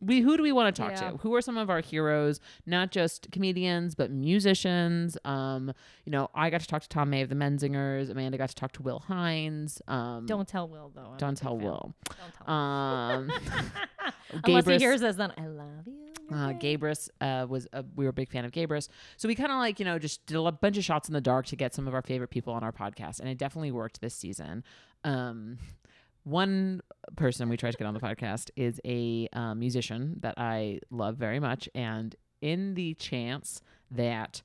[0.03, 1.11] we who do we want to talk Yeah.
[1.11, 5.73] to who are some of our heroes not just comedians but musicians um
[6.05, 8.55] you know i got to talk to tom may of the menzingers amanda got to
[8.55, 11.15] talk to will hines um Don't tell Will though.
[11.19, 12.55] Don't tell will Don't tell.
[12.55, 13.31] um
[14.45, 16.13] Unless he hears us, then I love you.
[16.33, 19.51] uh, Gabrus uh, was a, we were a big fan of Gabrus, so we kind
[19.51, 21.75] of like you know just did a bunch of shots in the dark to get
[21.75, 24.63] some of our favorite people on our podcast, and it definitely worked this season.
[25.03, 25.59] Um,
[26.25, 26.81] one
[27.17, 31.17] person we tried to get on the podcast is a uh, musician that I love
[31.17, 34.43] very much, and in the chance that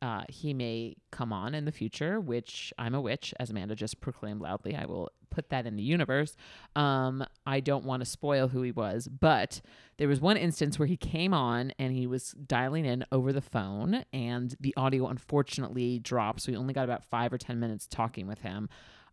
[0.00, 4.00] uh, he may come on in the future, which I'm a witch, as Amanda just
[4.00, 4.76] proclaimed loudly.
[4.76, 6.36] I will put that in the universe.
[6.76, 9.60] Um, I don't want to spoil who he was, but
[9.96, 13.40] there was one instance where he came on and he was dialing in over the
[13.40, 16.42] phone, and the audio unfortunately dropped.
[16.42, 18.68] So we only got about five or 10 minutes talking with him.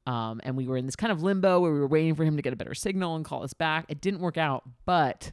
[0.05, 2.35] Um, and we were in this kind of limbo where we were waiting for him
[2.35, 3.85] to get a better signal and call us back.
[3.89, 5.31] It didn't work out, but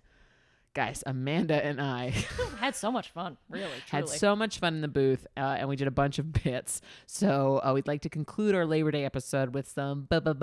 [0.75, 2.11] guys, Amanda and I
[2.59, 3.37] Had so much fun.
[3.51, 6.33] Really, had so much fun in the booth, uh, and we did a bunch of
[6.33, 6.81] bits.
[7.07, 10.37] So uh, we'd like to conclude our Labor Day episode with some bonus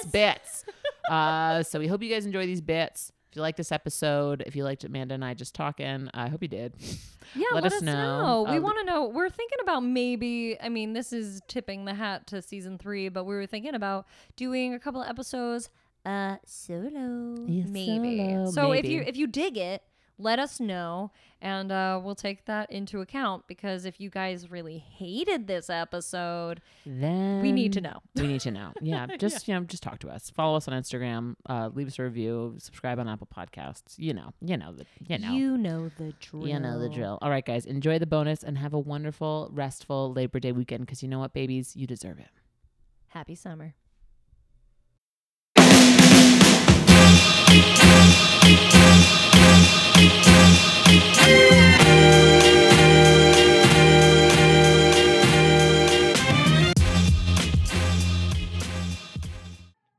[0.00, 0.04] bonus.
[0.06, 0.64] bits.
[1.10, 3.12] uh, so we hope you guys enjoy these bits.
[3.32, 6.42] If you like this episode, if you liked Amanda and I just talking, I hope
[6.42, 6.74] you did.
[7.34, 8.44] Yeah, Let let, us us know.
[8.50, 9.06] We Uh, want to know.
[9.06, 10.58] We're thinking about maybe.
[10.60, 14.06] I mean, this is tipping the hat to season three, but we were thinking about
[14.36, 15.70] doing a couple of episodes,
[16.04, 18.18] uh, solo, Yeah, maybe.
[18.18, 19.82] solo, so if you if you dig it,
[20.18, 21.10] let us know,
[21.40, 23.46] and uh, we'll take that into account.
[23.48, 27.98] Because if you guys really hated this episode, Then we need to know.
[28.14, 28.72] We need to know.
[28.82, 30.30] Yeah, just you know, just talk to us.
[30.30, 31.34] Follow us on Instagram.
[31.48, 32.56] Uh, leave us a review.
[32.58, 33.94] Subscribe on Apple Podcasts.
[33.96, 35.32] You know, you know the, you know.
[35.32, 36.48] You know the drill.
[36.48, 37.18] You know the drill.
[37.22, 41.02] All right, guys, enjoy the bonus and have a wonderful, restful Labor Day weekend because
[41.02, 41.74] you know what, babies?
[41.76, 42.28] You deserve it.
[43.08, 43.74] Happy summer.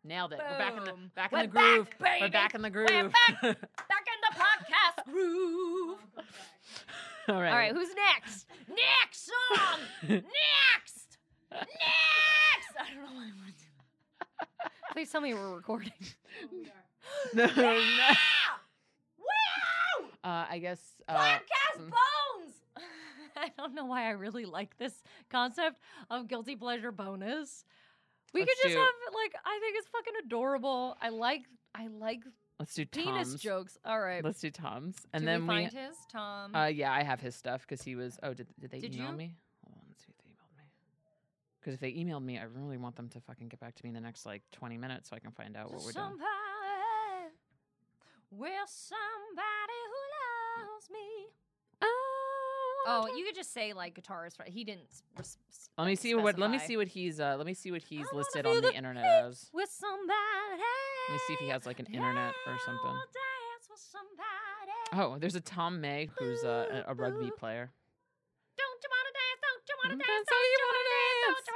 [0.06, 0.40] Nailed it.
[0.40, 1.12] We're back in the Boom.
[1.16, 1.90] back in We're the groove.
[2.00, 2.90] back, We're back in the groove.
[2.92, 3.42] We're back.
[3.42, 5.98] Back in the podcast groove.
[7.30, 7.50] All right.
[7.52, 8.46] All right, who's next?
[8.68, 9.80] Next song.
[10.10, 11.18] next.
[11.52, 11.70] Next.
[12.80, 14.70] I don't know what I'm.
[14.94, 15.94] Please tell me we're recording.
[17.34, 17.74] No, no.
[17.74, 18.16] Wow!
[20.24, 20.80] Uh, I guess.
[21.08, 22.54] Uh, Podcast bones.
[23.36, 24.94] I don't know why I really like this
[25.30, 27.66] concept of guilty pleasure bonus.
[28.34, 30.96] We Let's could just do- have like I think it's fucking adorable.
[31.02, 31.44] I like
[31.76, 32.24] I like
[32.60, 33.42] let's do penis Tom's.
[33.42, 33.78] jokes.
[33.86, 34.24] All right.
[34.24, 36.56] Let's do Tom's, and Did then we find his Tom?
[36.56, 38.18] Uh, yeah, I have his stuff because he was.
[38.24, 39.18] Oh, did did they Did email you?
[39.18, 39.36] me?
[39.66, 40.64] Hold on, let's see if they emailed me.
[41.60, 43.90] Because if they emailed me, I really want them to fucking get back to me
[43.90, 46.06] in the next like twenty minutes so I can find out what we're doing.
[46.06, 47.34] somebody,
[48.32, 50.03] We're somebody who
[50.84, 51.00] loves me.
[52.86, 54.38] Oh, you could just say like guitarist.
[54.40, 54.50] Right?
[54.50, 54.90] He didn't.
[55.18, 55.38] res-
[55.78, 56.38] Let me like, see what.
[56.38, 57.18] Let me see what he's.
[57.18, 59.50] Uh, let me see what he's I listed on the the internet as.
[59.54, 60.12] with somebody.
[61.08, 62.92] Let me see if he has like an internet or something.
[62.92, 64.74] Dance with somebody.
[64.92, 67.72] Oh, there's a Tom May who's uh, a, a rugby player.
[68.58, 69.40] Don't you wanna dance?
[69.48, 70.08] Don't you wanna dance?
[70.08, 70.28] Don't dance?
[70.28, 71.48] say you wanna dance.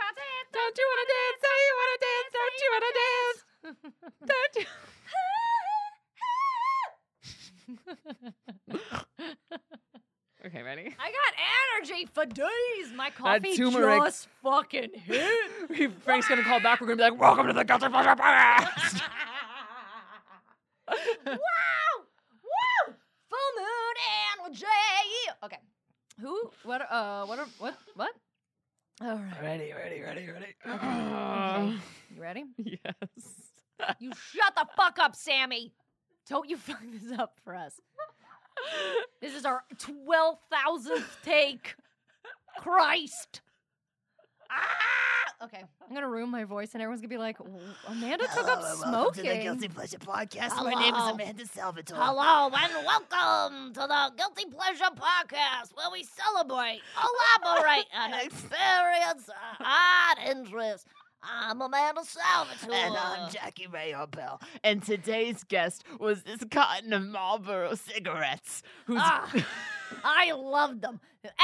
[0.55, 1.39] Don't you wanna dance?
[1.43, 2.31] Say you wanna dance.
[2.39, 3.43] Don't you wanna dance?
[4.31, 4.63] Don't you?
[10.47, 10.81] okay, ready?
[10.99, 11.33] I got
[11.91, 12.93] energy for days.
[12.95, 15.91] My coffee turmeric- just fucking hit.
[16.03, 16.81] Frank's gonna call back.
[16.81, 19.01] We're gonna be like, "Welcome to the Guilty Pleasure Podcast."
[21.25, 21.35] wow!
[22.43, 22.93] Woo!
[23.29, 23.95] Full moon
[24.47, 24.65] and J.
[25.43, 25.57] Okay.
[26.21, 26.51] Who?
[26.63, 26.81] What?
[26.89, 27.25] Uh.
[27.25, 27.39] What?
[27.39, 27.75] are- What?
[27.95, 28.11] What?
[28.99, 29.41] All right.
[29.43, 30.55] ready, ready, ready, ready.
[30.67, 31.75] Okay.
[32.15, 32.45] You ready?
[32.57, 33.27] yes.
[33.99, 35.71] You shut the fuck up, Sammy.
[36.27, 37.79] Don't you fuck this up for us.
[39.21, 41.75] This is our twelve thousandth take.
[42.59, 43.41] Christ.
[44.49, 45.43] Ah!
[45.43, 48.63] Okay, I'm gonna ruin my voice, and everyone's gonna be like, "W- "Amanda took up
[48.77, 50.55] smoking." To the Guilty Pleasure Podcast.
[50.63, 51.97] My name is Amanda Salvatore.
[51.99, 59.29] Hello and welcome to the Guilty Pleasure Podcast, where we celebrate, elaborate, and experience
[59.59, 60.87] odd interests.
[61.29, 62.73] I'm Amanda Salvatore.
[62.73, 64.41] And I'm Jackie Ray Bell.
[64.63, 68.63] And today's guest was this cotton of Marlboro cigarettes.
[68.85, 69.29] Who's Ah,
[70.03, 70.99] I love them.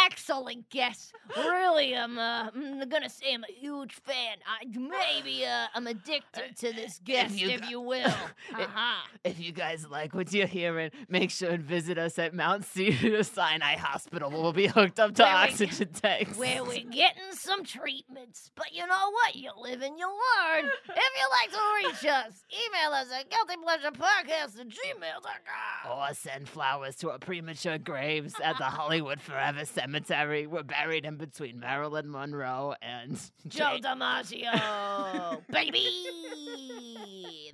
[0.06, 1.12] Excellent guests.
[1.38, 4.38] Really, I'm, uh, I'm gonna say I'm a huge fan.
[4.46, 8.06] I maybe uh, I'm addicted to this guest, you if you will.
[8.08, 9.08] Uh-huh.
[9.24, 13.24] if you guys like what you're hearing, make sure and visit us at Mount Cedar
[13.24, 14.30] Sinai Hospital.
[14.30, 16.38] We'll be hooked up to Where we- oxygen tanks.
[16.38, 18.52] where we're getting some treatments.
[18.56, 19.36] But you know what?
[19.36, 20.66] You live and you learn.
[20.66, 25.92] If you'd like to reach us, email us at guiltypleasurepodcast at gmail.com.
[25.92, 30.48] or send flowers to our premature graves at the Hollywood Forever Cemetery.
[30.48, 35.88] We're buried in between Marilyn Monroe and Joe Jane- DiMaggio, baby.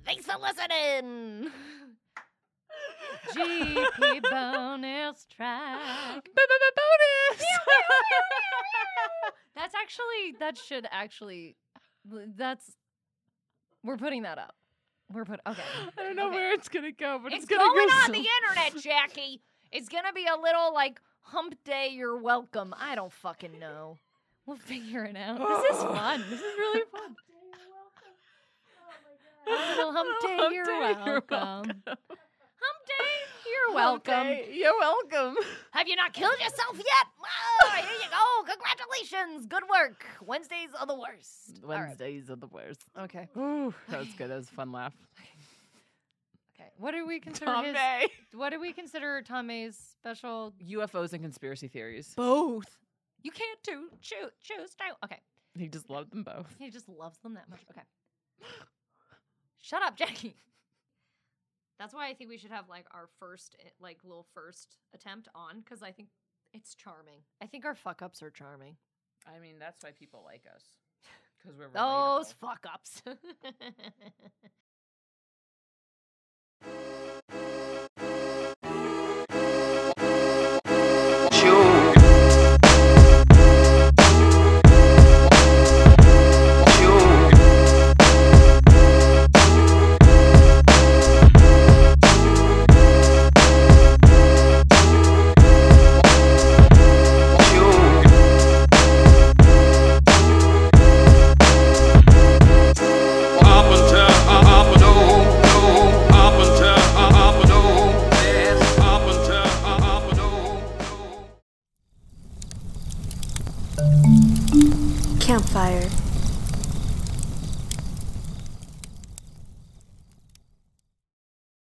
[0.04, 1.50] Thanks for listening.
[3.34, 6.24] GP bonus track.
[6.34, 7.44] Bonus.
[9.54, 11.56] That's actually that should actually
[12.36, 12.72] that's
[13.84, 14.54] we're putting that up.
[15.12, 15.60] We're put okay.
[15.98, 16.36] I don't know Okay.
[16.36, 19.42] where it's gonna go, but It's it's, gonna going go on so- the internet, Jackie.
[19.72, 21.88] It's gonna be a little like hump day.
[21.92, 22.74] You're welcome.
[22.78, 23.98] I don't fucking know.
[24.46, 25.38] We'll figure it out.
[25.38, 26.24] This is fun.
[26.28, 27.16] This is really fun.
[29.46, 30.36] Oh a little hump day.
[30.36, 31.36] Hump you're, welcome.
[31.36, 31.86] Hump day, welcome.
[31.86, 31.96] you're welcome.
[32.60, 33.20] Hump day.
[33.50, 34.26] You're welcome.
[34.26, 35.36] Okay, You're welcome.
[35.72, 37.06] Have you not killed yourself yet?
[37.62, 38.52] Oh, here you go.
[38.52, 39.46] Congratulations.
[39.46, 40.04] Good work.
[40.24, 41.60] Wednesdays are the worst.
[41.62, 41.80] All right.
[41.88, 42.84] Wednesdays are the worst.
[42.98, 43.28] Okay.
[43.36, 44.30] Ooh, that was good.
[44.30, 44.94] That was a fun laugh.
[46.80, 46.84] Okay.
[46.84, 47.74] What do we consider Tom his?
[47.74, 48.06] May.
[48.34, 50.54] What do we consider Tom May's special?
[50.66, 52.12] UFOs and conspiracy theories.
[52.16, 52.78] Both.
[53.22, 54.30] You can't do choose.
[54.42, 54.70] Choose.
[54.80, 54.94] No.
[55.04, 55.20] Okay.
[55.58, 56.54] He just loved them both.
[56.58, 57.60] He just loves them that much.
[57.70, 57.82] Okay.
[59.60, 60.36] Shut up, Jackie.
[61.78, 65.28] That's why I think we should have like our first, eh, like little first attempt
[65.34, 66.08] on, because I think
[66.52, 67.20] it's charming.
[67.42, 68.76] I think our fuck ups are charming.
[69.26, 70.62] I mean, that's why people like us.
[71.38, 73.02] Because we're Those fuck ups.